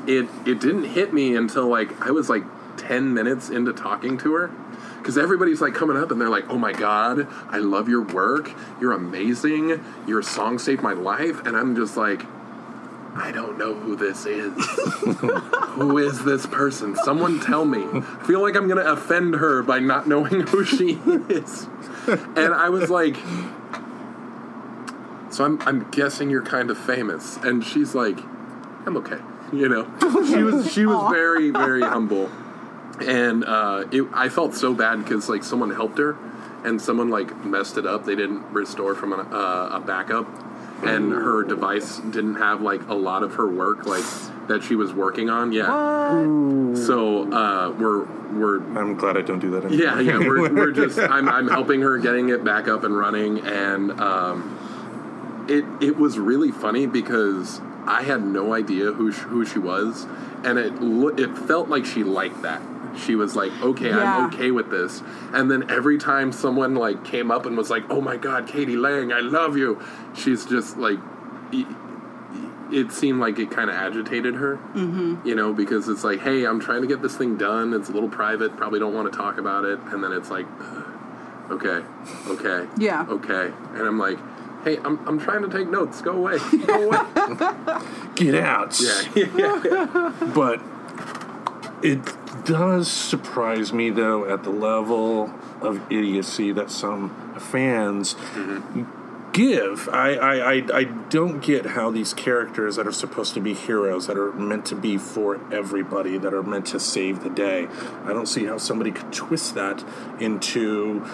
it 0.08 0.28
it 0.46 0.60
didn't 0.60 0.86
hit 0.86 1.14
me 1.14 1.36
until 1.36 1.68
like 1.68 2.02
I 2.02 2.12
was 2.12 2.30
like 2.30 2.44
ten 2.78 3.14
minutes 3.14 3.50
into 3.50 3.74
talking 3.74 4.18
to 4.20 4.34
her. 4.34 4.52
Because 5.00 5.18
everybody's 5.18 5.62
like 5.62 5.74
coming 5.74 5.98
up 5.98 6.12
and 6.12 6.22
they're 6.22 6.30
like, 6.30 6.50
"Oh 6.50 6.58
my 6.58 6.72
god, 6.74 7.28
I 7.50 7.58
love 7.58 7.90
your 7.90 8.04
work. 8.04 8.52
You're 8.80 8.94
amazing. 8.94 9.84
Your 10.08 10.22
song 10.22 10.60
saved 10.60 10.82
my 10.82 10.94
life." 10.94 11.46
And 11.46 11.58
I'm 11.58 11.76
just 11.76 11.98
like, 11.98 12.24
I 13.16 13.32
don't 13.32 13.58
know 13.58 13.74
who 13.74 13.96
this 13.96 14.26
is. 14.26 14.54
who 15.76 15.98
is 15.98 16.24
this 16.24 16.46
person? 16.46 16.96
Someone 17.04 17.40
tell 17.40 17.66
me. 17.66 17.84
I 17.84 18.02
feel 18.26 18.42
like 18.42 18.56
I'm 18.56 18.68
going 18.68 18.84
to 18.84 18.92
offend 18.92 19.36
her 19.36 19.64
by 19.64 19.80
not 19.80 20.08
knowing 20.08 20.42
who 20.42 20.64
she 20.64 21.00
is. 21.30 21.68
And 22.08 22.54
I 22.54 22.70
was 22.70 22.90
like, 22.90 23.16
so 25.32 25.44
I'm, 25.44 25.62
I'm 25.62 25.90
guessing 25.92 26.30
you're 26.30 26.44
kind 26.44 26.70
of 26.70 26.78
famous. 26.78 27.38
And 27.38 27.64
she's 27.64 27.96
like, 27.96 28.20
I'm 28.86 28.98
okay. 28.98 29.20
You 29.52 29.68
know, 29.68 29.86
she 30.28 30.44
was 30.44 30.72
she 30.72 30.86
was 30.86 31.12
very 31.12 31.50
very 31.50 31.82
humble, 31.82 32.30
and 33.02 33.44
uh, 33.46 33.86
it, 33.92 34.08
I 34.14 34.30
felt 34.30 34.56
so 34.56 34.74
bad 34.74 35.04
because 35.04 35.30
like 35.30 35.44
someone 35.44 35.72
helped 35.72 35.98
her, 35.98 36.18
and 36.64 36.82
someone 36.82 37.10
like 37.10 37.46
messed 37.46 37.78
it 37.78 37.86
up. 37.86 38.06
They 38.06 38.16
didn't 38.16 38.52
restore 38.52 38.96
from 38.96 39.14
an, 39.14 39.22
uh, 39.32 39.70
a 39.74 39.84
backup, 39.86 40.28
and 40.84 41.12
her 41.12 41.44
device 41.44 41.98
didn't 41.98 42.36
have 42.36 42.62
like 42.62 42.88
a 42.88 42.94
lot 42.96 43.24
of 43.24 43.36
her 43.36 43.48
work 43.48 43.86
like 43.86 44.04
that 44.48 44.64
she 44.64 44.76
was 44.76 44.94
working 44.94 45.30
on. 45.30 45.52
Yeah, 45.52 45.66
so 46.76 47.32
uh, 47.32 47.72
we're 47.72 48.06
we're 48.38 48.58
I'm 48.78 48.96
glad 48.96 49.18
I 49.18 49.22
don't 49.22 49.40
do 49.40 49.52
that 49.52 49.66
anymore. 49.66 49.86
yeah, 49.86 50.00
yeah. 50.00 50.20
We're, 50.20 50.54
we're 50.54 50.72
just 50.72 51.00
I'm, 51.00 51.30
I'm 51.30 51.48
helping 51.48 51.82
her 51.82 51.98
getting 51.98 52.30
it 52.30 52.44
back 52.44 52.68
up 52.68 52.84
and 52.84 52.98
running, 52.98 53.40
and 53.40 54.00
um, 54.00 55.46
it 55.50 55.66
it 55.82 55.98
was 55.98 56.18
really 56.20 56.52
funny 56.52 56.86
because 56.86 57.62
I 57.86 58.04
had 58.04 58.24
no 58.24 58.54
idea 58.54 58.92
who 58.92 59.12
she, 59.12 59.22
who 59.22 59.46
she 59.46 59.60
was, 59.60 60.06
and 60.44 60.60
it 60.60 60.82
lo- 60.82 61.16
it 61.16 61.38
felt 61.38 61.70
like 61.70 61.86
she 61.86 62.04
liked 62.04 62.42
that. 62.44 62.62
She 62.98 63.16
was 63.16 63.36
like, 63.36 63.52
"Okay, 63.62 63.90
Yeah. 63.90 64.18
I'm 64.18 64.34
okay 64.34 64.52
with 64.52 64.70
this." 64.70 65.02
And 65.34 65.50
then 65.50 65.70
every 65.70 65.98
time 65.98 66.32
someone 66.32 66.76
like 66.76 67.04
came 67.04 67.32
up 67.32 67.46
and 67.46 67.56
was 67.58 67.70
like, 67.70 67.84
"Oh 67.90 68.02
my 68.02 68.18
God, 68.18 68.48
k.d. 68.48 68.76
lang, 68.76 69.12
I 69.12 69.20
love 69.20 69.58
you," 69.58 69.80
she's 70.16 70.46
just 70.46 70.78
like. 70.78 71.00
It 72.72 72.92
seemed 72.92 73.20
like 73.20 73.40
it 73.40 73.50
kind 73.50 73.68
of 73.72 73.76
agitated 73.76 74.36
her, 74.36 74.58
mm-hmm. 74.76 75.28
you 75.28 75.34
know, 75.34 75.54
because 75.54 75.90
it's 75.90 76.04
like, 76.04 76.20
hey, 76.20 76.46
I'm 76.46 76.60
trying 76.60 76.82
to 76.82 76.88
get 76.88 77.02
this 77.02 77.18
thing 77.18 77.36
done. 77.36 77.74
It's 77.74 77.90
a 77.90 77.92
little 77.92 78.10
private. 78.10 78.56
Probably 78.58 78.80
don't 78.80 78.94
want 78.94 79.12
to 79.12 79.18
talk 79.18 79.40
about 79.40 79.66
it. 79.66 79.80
And 79.92 80.04
then 80.04 80.12
it's 80.12 80.30
like, 80.30 80.46
okay, 81.50 81.84
okay, 82.28 82.68
Yeah. 82.78 83.08
okay. 83.10 83.52
And 83.74 83.82
I'm 83.88 83.98
like, 83.98 84.20
hey, 84.64 84.78
I'm, 84.86 85.00
I'm 85.08 85.20
trying 85.20 85.42
to 85.42 85.50
take 85.50 85.68
notes. 85.68 86.00
Go 86.04 86.12
away. 86.12 86.38
Go 86.68 86.92
away. 86.92 87.00
Get 88.16 88.36
out. 88.36 88.80
yeah, 88.80 89.02
yeah, 89.16 89.62
yeah. 89.66 90.32
But 90.36 90.62
it 91.84 92.00
does 92.46 92.92
surprise 92.92 93.72
me, 93.74 93.90
though, 93.90 94.32
at 94.32 94.44
the 94.44 94.50
level 94.50 95.34
of 95.62 95.82
idiocy 95.92 96.52
that 96.52 96.72
some 96.72 97.10
fans 97.40 98.16
give. 99.32 99.88
I, 99.90 100.16
I, 100.16 100.54
I, 100.54 100.64
I 100.74 100.84
don't 100.84 101.40
get 101.42 101.68
how 101.68 101.92
these 101.92 102.14
characters 102.14 102.76
that 102.76 102.88
are 102.88 102.92
supposed 102.92 103.34
to 103.36 103.40
be 103.40 103.54
heroes, 103.54 104.08
that 104.08 104.18
are 104.18 104.32
meant 104.34 104.66
to 104.68 104.76
be 104.76 104.98
for 104.98 105.40
everybody, 105.54 106.18
that 106.18 106.34
are 106.34 106.44
meant 106.44 106.68
to 106.68 106.80
save 106.80 107.24
the 107.24 107.30
day, 107.30 107.68
I 108.06 108.14
don't 108.14 108.28
see 108.28 108.46
how 108.46 108.58
somebody 108.58 108.92
could 108.92 109.14
twist 109.14 109.56
that 109.56 109.84
into 110.20 111.06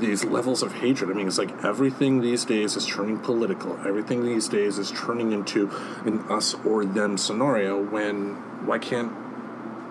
these 0.00 0.24
levels 0.24 0.62
of 0.62 0.72
hatred. 0.72 1.10
I 1.10 1.12
mean, 1.12 1.28
it's 1.28 1.38
like 1.38 1.64
everything 1.64 2.20
these 2.20 2.44
days 2.44 2.74
is 2.76 2.86
turning 2.86 3.18
political. 3.18 3.78
Everything 3.86 4.24
these 4.24 4.48
days 4.48 4.78
is 4.78 4.90
turning 4.92 5.32
into 5.32 5.70
an 6.06 6.20
us 6.30 6.54
or 6.64 6.86
them 6.86 7.18
scenario. 7.18 7.80
When 7.80 8.36
why 8.66 8.78
can't 8.78 9.12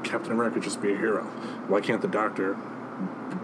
Captain 0.07 0.31
America 0.31 0.59
just 0.59 0.81
be 0.81 0.93
a 0.93 0.97
hero? 0.97 1.23
Why 1.67 1.81
can't 1.81 2.01
the 2.01 2.07
Doctor 2.07 2.57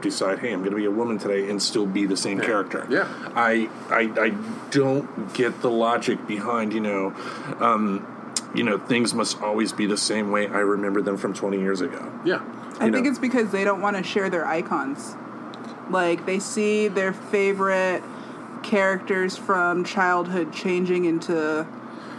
decide, 0.02 0.39
hey, 0.39 0.52
I'm 0.52 0.60
going 0.60 0.71
to 0.71 0.78
be 0.78 0.86
a 0.86 0.91
woman 0.91 1.17
today 1.17 1.49
and 1.49 1.62
still 1.62 1.86
be 1.86 2.06
the 2.06 2.17
same 2.17 2.39
character? 2.39 2.88
Yeah. 2.89 3.08
I, 3.36 3.69
I 3.89 4.02
I 4.19 4.30
don't 4.71 5.34
get 5.34 5.62
the 5.62 5.69
logic 5.69 6.26
behind 6.28 6.73
you 6.73 6.80
know. 6.80 7.13
Um, 7.60 8.08
you 8.56 8.63
know, 8.63 8.78
things 8.78 9.13
must 9.15 9.41
always 9.41 9.73
be 9.73 9.88
the 9.88 9.97
same 9.97 10.30
way 10.32 10.47
I 10.47 10.60
remember 10.60 11.02
them 11.02 11.17
from 11.17 11.34
20 11.34 11.60
years 11.60 11.82
ago. 11.82 12.12
yeah. 12.23 12.41
I 12.80 12.88
you 12.88 12.91
think 12.91 13.06
know. 13.06 13.12
it's 13.12 13.19
because 13.19 13.52
they 13.52 13.63
don't 13.63 13.82
want 13.82 13.97
to 13.97 14.04
share 14.04 14.30
their 14.30 14.45
icons. 14.45 15.15
Like 15.89 16.26
they 16.26 16.39
see 16.39 16.88
their 16.88 17.13
favorite 17.13 18.04
characters 18.63 19.38
from 19.38 19.84
childhood 19.84 20.54
changing 20.54 21.06
into 21.06 21.67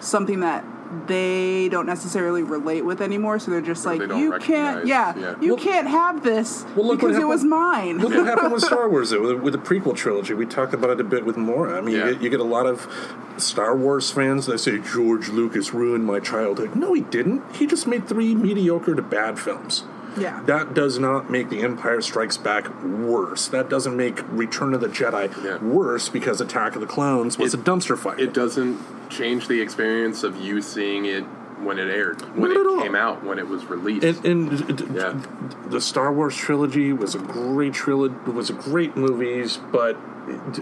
something 0.00 0.40
that 0.40 0.64
they 1.06 1.68
don't 1.68 1.86
necessarily 1.86 2.42
relate 2.42 2.82
with 2.84 3.00
anymore. 3.00 3.38
So 3.38 3.50
they're 3.50 3.60
just 3.60 3.84
Or 3.86 3.96
like, 3.96 4.08
they 4.08 4.18
you 4.18 4.32
can't, 4.38 4.86
yeah, 4.86 5.14
yeah. 5.16 5.34
you 5.40 5.54
Well- 5.54 5.64
can't 5.64 5.88
have 5.88 6.22
this 6.22 6.64
Well, 6.76 6.86
look 6.86 7.02
what 7.02 7.08
because 7.08 7.18
it 7.22 7.26
was 7.26 7.40
happened- 7.42 7.50
mine. 7.50 7.98
Look 7.98 8.14
what 8.14 8.26
happened 8.26 8.52
with 8.52 8.62
Star 8.72 8.88
Wars, 8.88 9.10
though, 9.10 9.20
with, 9.34 9.40
with 9.42 9.52
the 9.54 9.58
prequel 9.58 9.94
trilogy. 9.96 10.34
We 10.34 10.46
talked 10.46 10.74
about 10.74 10.90
it 10.90 11.00
a 11.00 11.04
bit 11.04 11.24
with 11.24 11.36
Mora. 11.36 11.78
I 11.78 11.80
mean, 11.80 11.96
Yeah. 11.96 12.06
you, 12.06 12.12
get, 12.14 12.22
you 12.22 12.30
get 12.30 12.40
a 12.40 12.44
lot 12.44 12.66
of 12.66 12.88
Star 13.36 13.76
Wars 13.76 14.10
fans 14.10 14.46
that 14.46 14.58
say 14.58 14.78
George 14.78 15.28
Lucas 15.28 15.74
ruined 15.74 16.04
my 16.04 16.20
childhood. 16.20 16.74
No, 16.76 16.92
he 16.94 17.00
didn't. 17.02 17.42
He 17.56 17.66
just 17.66 17.86
made 17.86 18.06
three 18.08 18.34
mediocre 18.34 18.94
to 18.94 19.02
bad 19.02 19.38
films. 19.38 19.84
Yeah, 20.16 20.40
That 20.46 20.74
does 20.74 20.98
not 20.98 21.30
make 21.30 21.48
The 21.50 21.62
Empire 21.62 22.00
Strikes 22.00 22.36
Back 22.36 22.68
worse. 22.82 23.48
That 23.48 23.68
doesn't 23.68 23.96
make 23.96 24.20
Return 24.30 24.74
of 24.74 24.80
the 24.80 24.88
Jedi 24.88 25.30
Yeah. 25.44 25.58
worse 25.58 26.08
because 26.08 26.40
Attack 26.40 26.74
of 26.74 26.80
the 26.80 26.86
Clones 26.86 27.38
was 27.38 27.54
It- 27.54 27.60
a 27.60 27.62
dumpster 27.62 27.96
fire. 27.96 28.14
It 28.18 28.32
doesn't 28.32 28.78
change 29.10 29.48
the 29.48 29.60
experience 29.60 30.22
of 30.24 30.36
you 30.36 30.60
seeing 30.62 31.04
it 31.04 31.24
when 31.64 31.78
it 31.78 31.88
aired, 31.90 32.20
when 32.36 32.50
Not 32.52 32.60
at 32.60 32.66
all. 32.66 32.80
it 32.80 32.82
came 32.84 32.94
out, 32.94 33.24
when 33.24 33.38
it 33.38 33.48
was 33.48 33.64
released. 33.66 34.04
And, 34.04 34.24
and 34.24 34.66
d- 34.66 34.72
d- 34.74 34.84
Yeah. 34.94 35.20
the 35.68 35.80
Star 35.80 36.12
Wars 36.12 36.36
trilogy 36.36 36.92
was 36.92 37.14
a 37.14 37.18
great 37.18 37.72
trilogy. 37.74 38.14
Was 38.30 38.50
a 38.50 38.54
great 38.54 38.96
movies, 38.96 39.58
but 39.72 39.96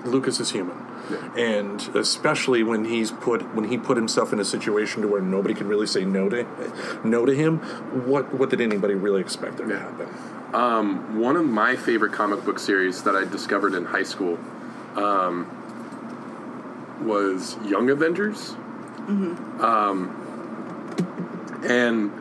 Lucas 0.07 0.41
is 0.41 0.51
human, 0.51 0.77
Yeah. 1.11 1.35
and 1.41 1.89
especially 1.95 2.63
when 2.63 2.85
he's 2.87 3.11
put 3.11 3.55
when 3.55 3.65
he 3.69 3.79
put 3.79 3.97
himself 3.97 4.33
in 4.33 4.41
a 4.41 4.45
situation 4.45 5.03
to 5.03 5.09
where 5.09 5.21
nobody 5.23 5.55
can 5.55 5.69
really 5.69 5.87
say 5.87 6.05
no 6.05 6.29
to 6.29 6.47
no 7.05 7.25
to 7.27 7.33
him. 7.35 7.59
What 8.07 8.35
what 8.35 8.51
did 8.51 8.61
anybody 8.61 8.95
really 8.95 9.21
expect 9.21 9.59
there 9.59 9.67
to 9.69 9.79
happen? 9.79 10.09
Um, 10.55 11.19
one 11.21 11.37
of 11.37 11.47
my 11.47 11.77
favorite 11.77 12.13
comic 12.13 12.45
book 12.45 12.59
series 12.59 13.03
that 13.05 13.17
I 13.17 13.25
discovered 13.25 13.75
in 13.75 13.87
high 13.87 14.03
school 14.03 14.39
um, 14.97 15.47
was 17.03 17.57
Young 17.65 17.89
Avengers. 17.91 18.55
Um, 19.09 20.22
and 21.65 22.13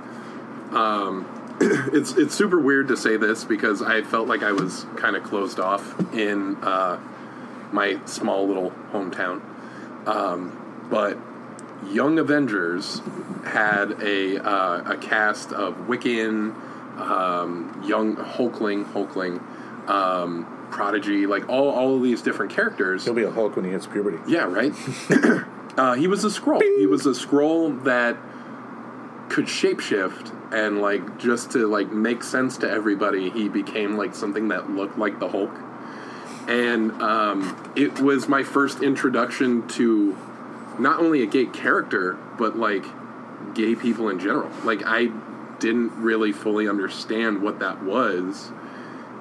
um, 0.74 1.58
it's 1.94 2.14
it's 2.14 2.34
super 2.34 2.60
weird 2.60 2.88
to 2.88 2.98
say 2.98 3.18
this 3.18 3.44
because 3.44 3.82
I 3.82 4.02
felt 4.02 4.28
like 4.28 4.44
I 4.44 4.52
was 4.52 4.86
kind 4.96 5.16
of 5.16 5.24
closed 5.24 5.60
off 5.60 6.00
in 6.14 6.56
uh, 6.58 7.00
my 7.72 8.00
small 8.06 8.48
little 8.48 8.72
hometown. 8.92 9.42
Um, 10.08 10.88
but 10.90 11.18
Young 11.88 12.20
Avengers 12.20 13.02
had 13.46 13.92
a 14.02 14.38
uh, 14.38 14.94
a 14.94 14.98
cast 14.98 15.52
of 15.52 15.76
Wiccan, 15.88 16.56
um, 17.00 17.84
Young 17.86 18.16
Hulkling, 18.16 18.92
Hulkling, 18.92 19.40
um, 19.90 20.68
Prodigy, 20.72 21.28
like 21.28 21.48
all 21.50 21.70
all 21.70 21.96
of 21.96 22.04
these 22.04 22.22
different 22.22 22.52
characters. 22.52 23.06
He'll 23.06 23.14
be 23.14 23.24
a 23.24 23.32
Hulk 23.32 23.56
when 23.56 23.66
he 23.66 23.72
hits 23.72 23.88
puberty. 23.88 24.18
Yeah, 24.28 24.44
right. 24.44 24.74
uh, 25.78 25.94
he 25.94 26.08
was 26.08 26.24
a 26.24 26.30
Skrull. 26.30 26.62
He 26.78 26.88
was 26.88 27.06
a 27.06 27.12
Skrull 27.12 27.84
that 27.84 28.18
could 29.32 29.46
shapeshift 29.46 30.36
and 30.54 30.82
like 30.82 31.18
just 31.18 31.52
to 31.52 31.66
like 31.66 31.90
make 31.90 32.22
sense 32.22 32.58
to 32.58 32.70
everybody. 32.70 33.30
He 33.30 33.48
became 33.48 33.96
like 33.96 34.14
something 34.14 34.50
that 34.50 34.70
looked 34.70 34.98
like 34.98 35.20
the 35.20 35.30
Hulk, 35.30 35.58
and 36.50 36.92
um, 37.02 37.74
it 37.78 38.02
was 38.02 38.28
my 38.28 38.44
first 38.44 38.84
introduction 38.84 39.66
to 39.70 40.18
not 40.78 41.00
only 41.00 41.24
a 41.24 41.26
gay 41.26 41.46
character 41.46 42.18
but 42.38 42.58
like 42.58 42.84
gay 43.54 43.74
people 43.74 44.10
in 44.10 44.20
general. 44.20 44.52
Like 44.66 44.82
I 44.86 45.12
didn't 45.60 45.92
really 46.02 46.34
fully 46.34 46.68
understand 46.68 47.42
what 47.42 47.60
that 47.60 47.82
was. 47.84 48.52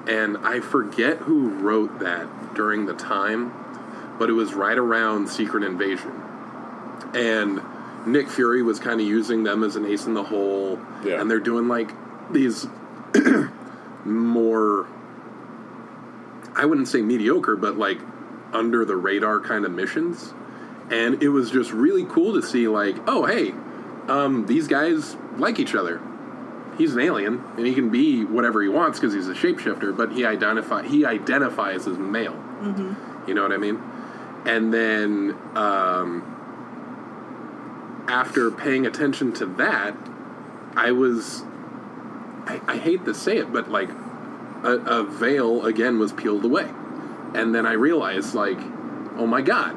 And 0.07 0.37
I 0.39 0.59
forget 0.59 1.17
who 1.19 1.49
wrote 1.49 1.99
that 1.99 2.55
during 2.55 2.85
the 2.87 2.93
time, 2.95 3.53
but 4.19 4.29
it 4.29 4.33
was 4.33 4.53
right 4.53 4.77
around 4.77 5.29
Secret 5.29 5.63
Invasion. 5.63 6.11
And 7.13 7.61
Nick 8.05 8.29
Fury 8.29 8.61
was 8.61 8.79
kind 8.79 8.99
of 8.99 9.07
using 9.07 9.43
them 9.43 9.63
as 9.63 9.75
an 9.75 9.85
ace 9.85 10.05
in 10.05 10.13
the 10.13 10.23
hole. 10.23 10.79
Yeah. 11.03 11.21
And 11.21 11.29
they're 11.29 11.39
doing 11.39 11.67
like 11.67 11.91
these 12.31 12.67
more, 14.05 14.87
I 16.55 16.65
wouldn't 16.65 16.87
say 16.87 17.01
mediocre, 17.01 17.55
but 17.55 17.77
like 17.77 17.99
under 18.53 18.85
the 18.85 18.95
radar 18.95 19.39
kind 19.39 19.65
of 19.65 19.71
missions. 19.71 20.33
And 20.89 21.23
it 21.23 21.29
was 21.29 21.51
just 21.51 21.71
really 21.71 22.05
cool 22.05 22.33
to 22.33 22.45
see, 22.45 22.67
like, 22.67 22.97
oh, 23.07 23.25
hey, 23.25 23.53
um, 24.09 24.45
these 24.45 24.67
guys 24.67 25.15
like 25.37 25.57
each 25.59 25.73
other. 25.73 26.01
He's 26.77 26.93
an 26.93 27.01
alien, 27.01 27.43
and 27.57 27.65
he 27.65 27.73
can 27.73 27.89
be 27.89 28.25
whatever 28.25 28.61
he 28.61 28.67
wants 28.67 28.99
because 28.99 29.13
he's 29.13 29.27
a 29.27 29.33
shapeshifter. 29.33 29.95
But 29.95 30.11
he 30.11 30.25
identify 30.25 30.85
he 30.85 31.05
identifies 31.05 31.87
as 31.87 31.97
male. 31.97 32.35
You 33.27 33.33
know 33.33 33.43
what 33.43 33.51
I 33.51 33.57
mean? 33.57 33.81
And 34.45 34.73
then 34.73 35.37
um, 35.55 36.30
after 38.07 38.51
paying 38.51 38.85
attention 38.85 39.33
to 39.33 39.45
that, 39.45 39.95
I 40.75 40.91
was 40.91 41.43
I, 42.45 42.59
I 42.67 42.77
hate 42.77 43.05
to 43.05 43.13
say 43.13 43.37
it, 43.37 43.51
but 43.51 43.69
like 43.69 43.89
a, 44.63 44.77
a 44.85 45.03
veil 45.03 45.65
again 45.65 45.99
was 45.99 46.11
peeled 46.11 46.43
away, 46.43 46.69
and 47.33 47.53
then 47.53 47.65
I 47.65 47.73
realized 47.73 48.33
like, 48.33 48.59
oh 49.17 49.27
my 49.27 49.41
god, 49.41 49.75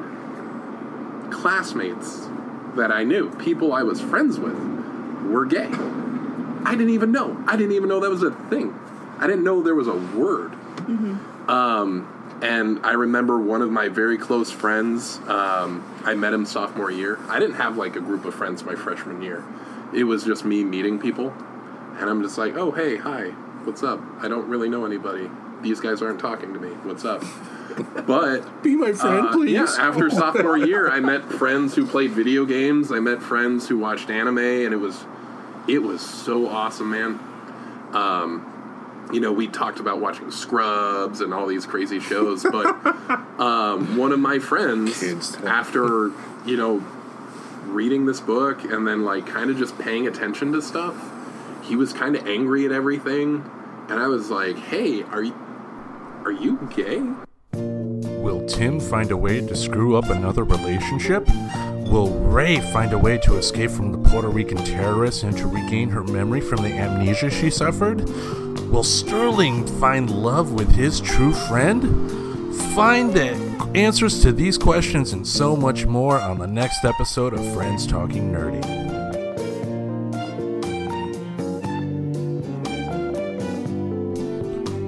classmates 1.31 2.27
that 2.75 2.91
I 2.91 3.03
knew, 3.03 3.31
people 3.37 3.73
I 3.73 3.83
was 3.83 4.01
friends 4.01 4.39
with, 4.39 4.57
were 5.25 5.45
gay. 5.45 5.69
I 6.65 6.71
didn't 6.71 6.89
even 6.89 7.11
know. 7.11 7.41
I 7.47 7.55
didn't 7.55 7.73
even 7.73 7.89
know 7.89 7.99
that 7.99 8.09
was 8.09 8.23
a 8.23 8.31
thing. 8.49 8.77
I 9.19 9.27
didn't 9.27 9.43
know 9.43 9.61
there 9.61 9.75
was 9.75 9.87
a 9.87 9.95
word. 9.95 10.53
Um, 11.47 12.11
and 12.41 12.85
I 12.85 12.93
remember 12.93 13.39
one 13.39 13.61
of 13.61 13.71
my 13.71 13.87
very 13.87 14.17
close 14.17 14.51
friends. 14.51 15.17
Um, 15.27 15.83
I 16.03 16.15
met 16.15 16.33
him 16.33 16.45
sophomore 16.45 16.91
year. 16.91 17.19
I 17.29 17.39
didn't 17.39 17.55
have 17.55 17.77
like 17.77 17.95
a 17.95 18.01
group 18.01 18.25
of 18.25 18.33
friends 18.35 18.63
my 18.63 18.75
freshman 18.75 19.21
year. 19.21 19.43
It 19.93 20.03
was 20.03 20.23
just 20.23 20.43
me 20.43 20.63
meeting 20.63 20.99
people, 20.99 21.33
and 21.97 22.09
I'm 22.09 22.21
just 22.21 22.37
like, 22.37 22.55
oh 22.55 22.71
hey, 22.71 22.97
hi, 22.97 23.29
what's 23.63 23.83
up? 23.83 24.01
I 24.21 24.27
don't 24.27 24.47
really 24.47 24.69
know 24.69 24.85
anybody. 24.85 25.29
These 25.61 25.79
guys 25.79 26.01
aren't 26.01 26.19
talking 26.19 26.53
to 26.53 26.59
me. 26.59 26.69
What's 26.83 27.05
up? 27.05 27.23
But 28.07 28.63
Be 28.63 28.75
my 28.75 28.93
friend, 28.93 29.27
uh, 29.27 29.31
please. 29.33 29.51
Yeah, 29.51 29.67
after 29.77 30.09
sophomore 30.09 30.57
year, 30.57 30.89
I 30.89 31.01
met 31.01 31.25
friends 31.25 31.75
who 31.75 31.85
played 31.85 32.11
video 32.11 32.45
games. 32.45 32.89
I 32.89 32.99
met 32.99 33.21
friends 33.21 33.67
who 33.67 33.77
watched 33.77 34.09
anime, 34.09 34.37
and 34.37 34.73
it 34.73 34.77
was, 34.77 35.03
it 35.67 35.79
was 35.79 35.99
so 35.99 36.47
awesome, 36.47 36.91
man. 36.91 37.19
Um, 37.91 38.54
you 39.13 39.19
know, 39.19 39.31
we 39.31 39.47
talked 39.47 39.79
about 39.79 39.99
watching 39.99 40.31
Scrubs 40.31 41.21
and 41.21 41.33
all 41.33 41.47
these 41.47 41.65
crazy 41.65 41.99
shows, 41.99 42.43
but 42.43 42.65
um, 43.39 43.97
one 43.97 44.11
of 44.11 44.19
my 44.19 44.39
friends, 44.39 44.99
Kids. 44.99 45.35
after 45.43 46.11
you 46.45 46.57
know, 46.57 46.83
reading 47.65 48.05
this 48.05 48.19
book 48.19 48.63
and 48.63 48.87
then 48.87 49.03
like 49.03 49.25
kind 49.25 49.49
of 49.49 49.57
just 49.57 49.77
paying 49.79 50.07
attention 50.07 50.51
to 50.53 50.61
stuff, 50.61 50.95
he 51.63 51.75
was 51.75 51.93
kind 51.93 52.15
of 52.15 52.27
angry 52.27 52.65
at 52.65 52.71
everything, 52.71 53.49
and 53.89 53.99
I 53.99 54.07
was 54.07 54.29
like, 54.29 54.57
"Hey, 54.57 55.03
are 55.03 55.23
you, 55.23 55.35
are 56.23 56.31
you 56.31 56.69
gay?" 56.75 57.01
Will 57.55 58.45
Tim 58.47 58.79
find 58.79 59.11
a 59.11 59.17
way 59.17 59.41
to 59.45 59.55
screw 59.55 59.95
up 59.95 60.09
another 60.09 60.43
relationship? 60.43 61.27
Will 61.87 62.09
Ray 62.09 62.59
find 62.71 62.93
a 62.93 62.97
way 62.97 63.17
to 63.19 63.37
escape 63.37 63.71
from 63.71 63.91
the 63.91 64.09
Puerto 64.09 64.29
Rican 64.29 64.57
terrorists 64.57 65.23
and 65.23 65.37
to 65.37 65.47
regain 65.47 65.89
her 65.89 66.03
memory 66.03 66.41
from 66.41 66.63
the 66.63 66.73
amnesia 66.73 67.29
she 67.29 67.49
suffered? 67.49 68.09
Will 68.71 68.83
Sterling 68.83 69.65
find 69.79 70.09
love 70.09 70.53
with 70.53 70.71
his 70.71 70.99
true 70.99 71.33
friend? 71.33 71.83
Find 72.75 73.13
the 73.13 73.33
answers 73.75 74.21
to 74.21 74.31
these 74.31 74.57
questions 74.57 75.13
and 75.13 75.25
so 75.25 75.55
much 75.55 75.85
more 75.85 76.19
on 76.19 76.39
the 76.39 76.47
next 76.47 76.83
episode 76.83 77.33
of 77.33 77.53
Friends 77.53 77.87
Talking 77.87 78.31
Nerdy. 78.31 78.63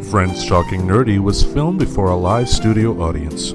Friends 0.09 0.47
Talking 0.47 0.81
Nerdy 0.81 1.19
was 1.19 1.43
filmed 1.43 1.79
before 1.79 2.09
a 2.09 2.15
live 2.15 2.49
studio 2.49 3.01
audience. 3.01 3.53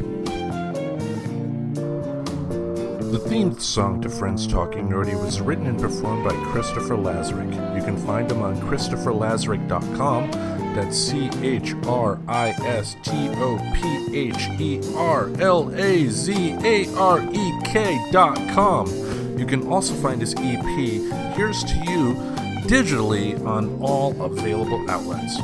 Theme 3.33 3.59
song 3.59 4.03
to 4.03 4.11
Friends 4.11 4.47
Talking 4.47 4.91
Nerdy 4.91 5.19
was 5.19 5.41
written 5.41 5.67
and 5.67 5.81
performed 5.81 6.23
by 6.23 6.35
Christopher 6.53 6.97
Lazarek. 6.97 7.75
You 7.75 7.83
can 7.83 7.97
find 7.97 8.31
him 8.31 8.43
on 8.43 8.61
ChristopherLazarek.com. 8.61 10.31
That's 10.75 10.99
C 10.99 11.31
H 11.41 11.73
R 11.87 12.21
I 12.29 12.51
S 12.51 12.95
T 13.03 13.31
O 13.37 13.57
P 13.75 14.29
H 14.29 14.51
E 14.61 14.83
R 14.95 15.31
L 15.41 15.75
A 15.75 16.09
Z 16.09 16.53
A 16.63 16.95
R 16.95 17.23
E 17.33 17.53
K.com. 17.65 19.39
You 19.39 19.47
can 19.47 19.67
also 19.67 19.95
find 19.95 20.21
his 20.21 20.35
EP, 20.35 21.35
Here's 21.35 21.65
to 21.65 21.75
You, 21.87 22.13
digitally 22.69 23.43
on 23.47 23.81
all 23.81 24.11
available 24.23 24.91
outlets. 24.91 25.39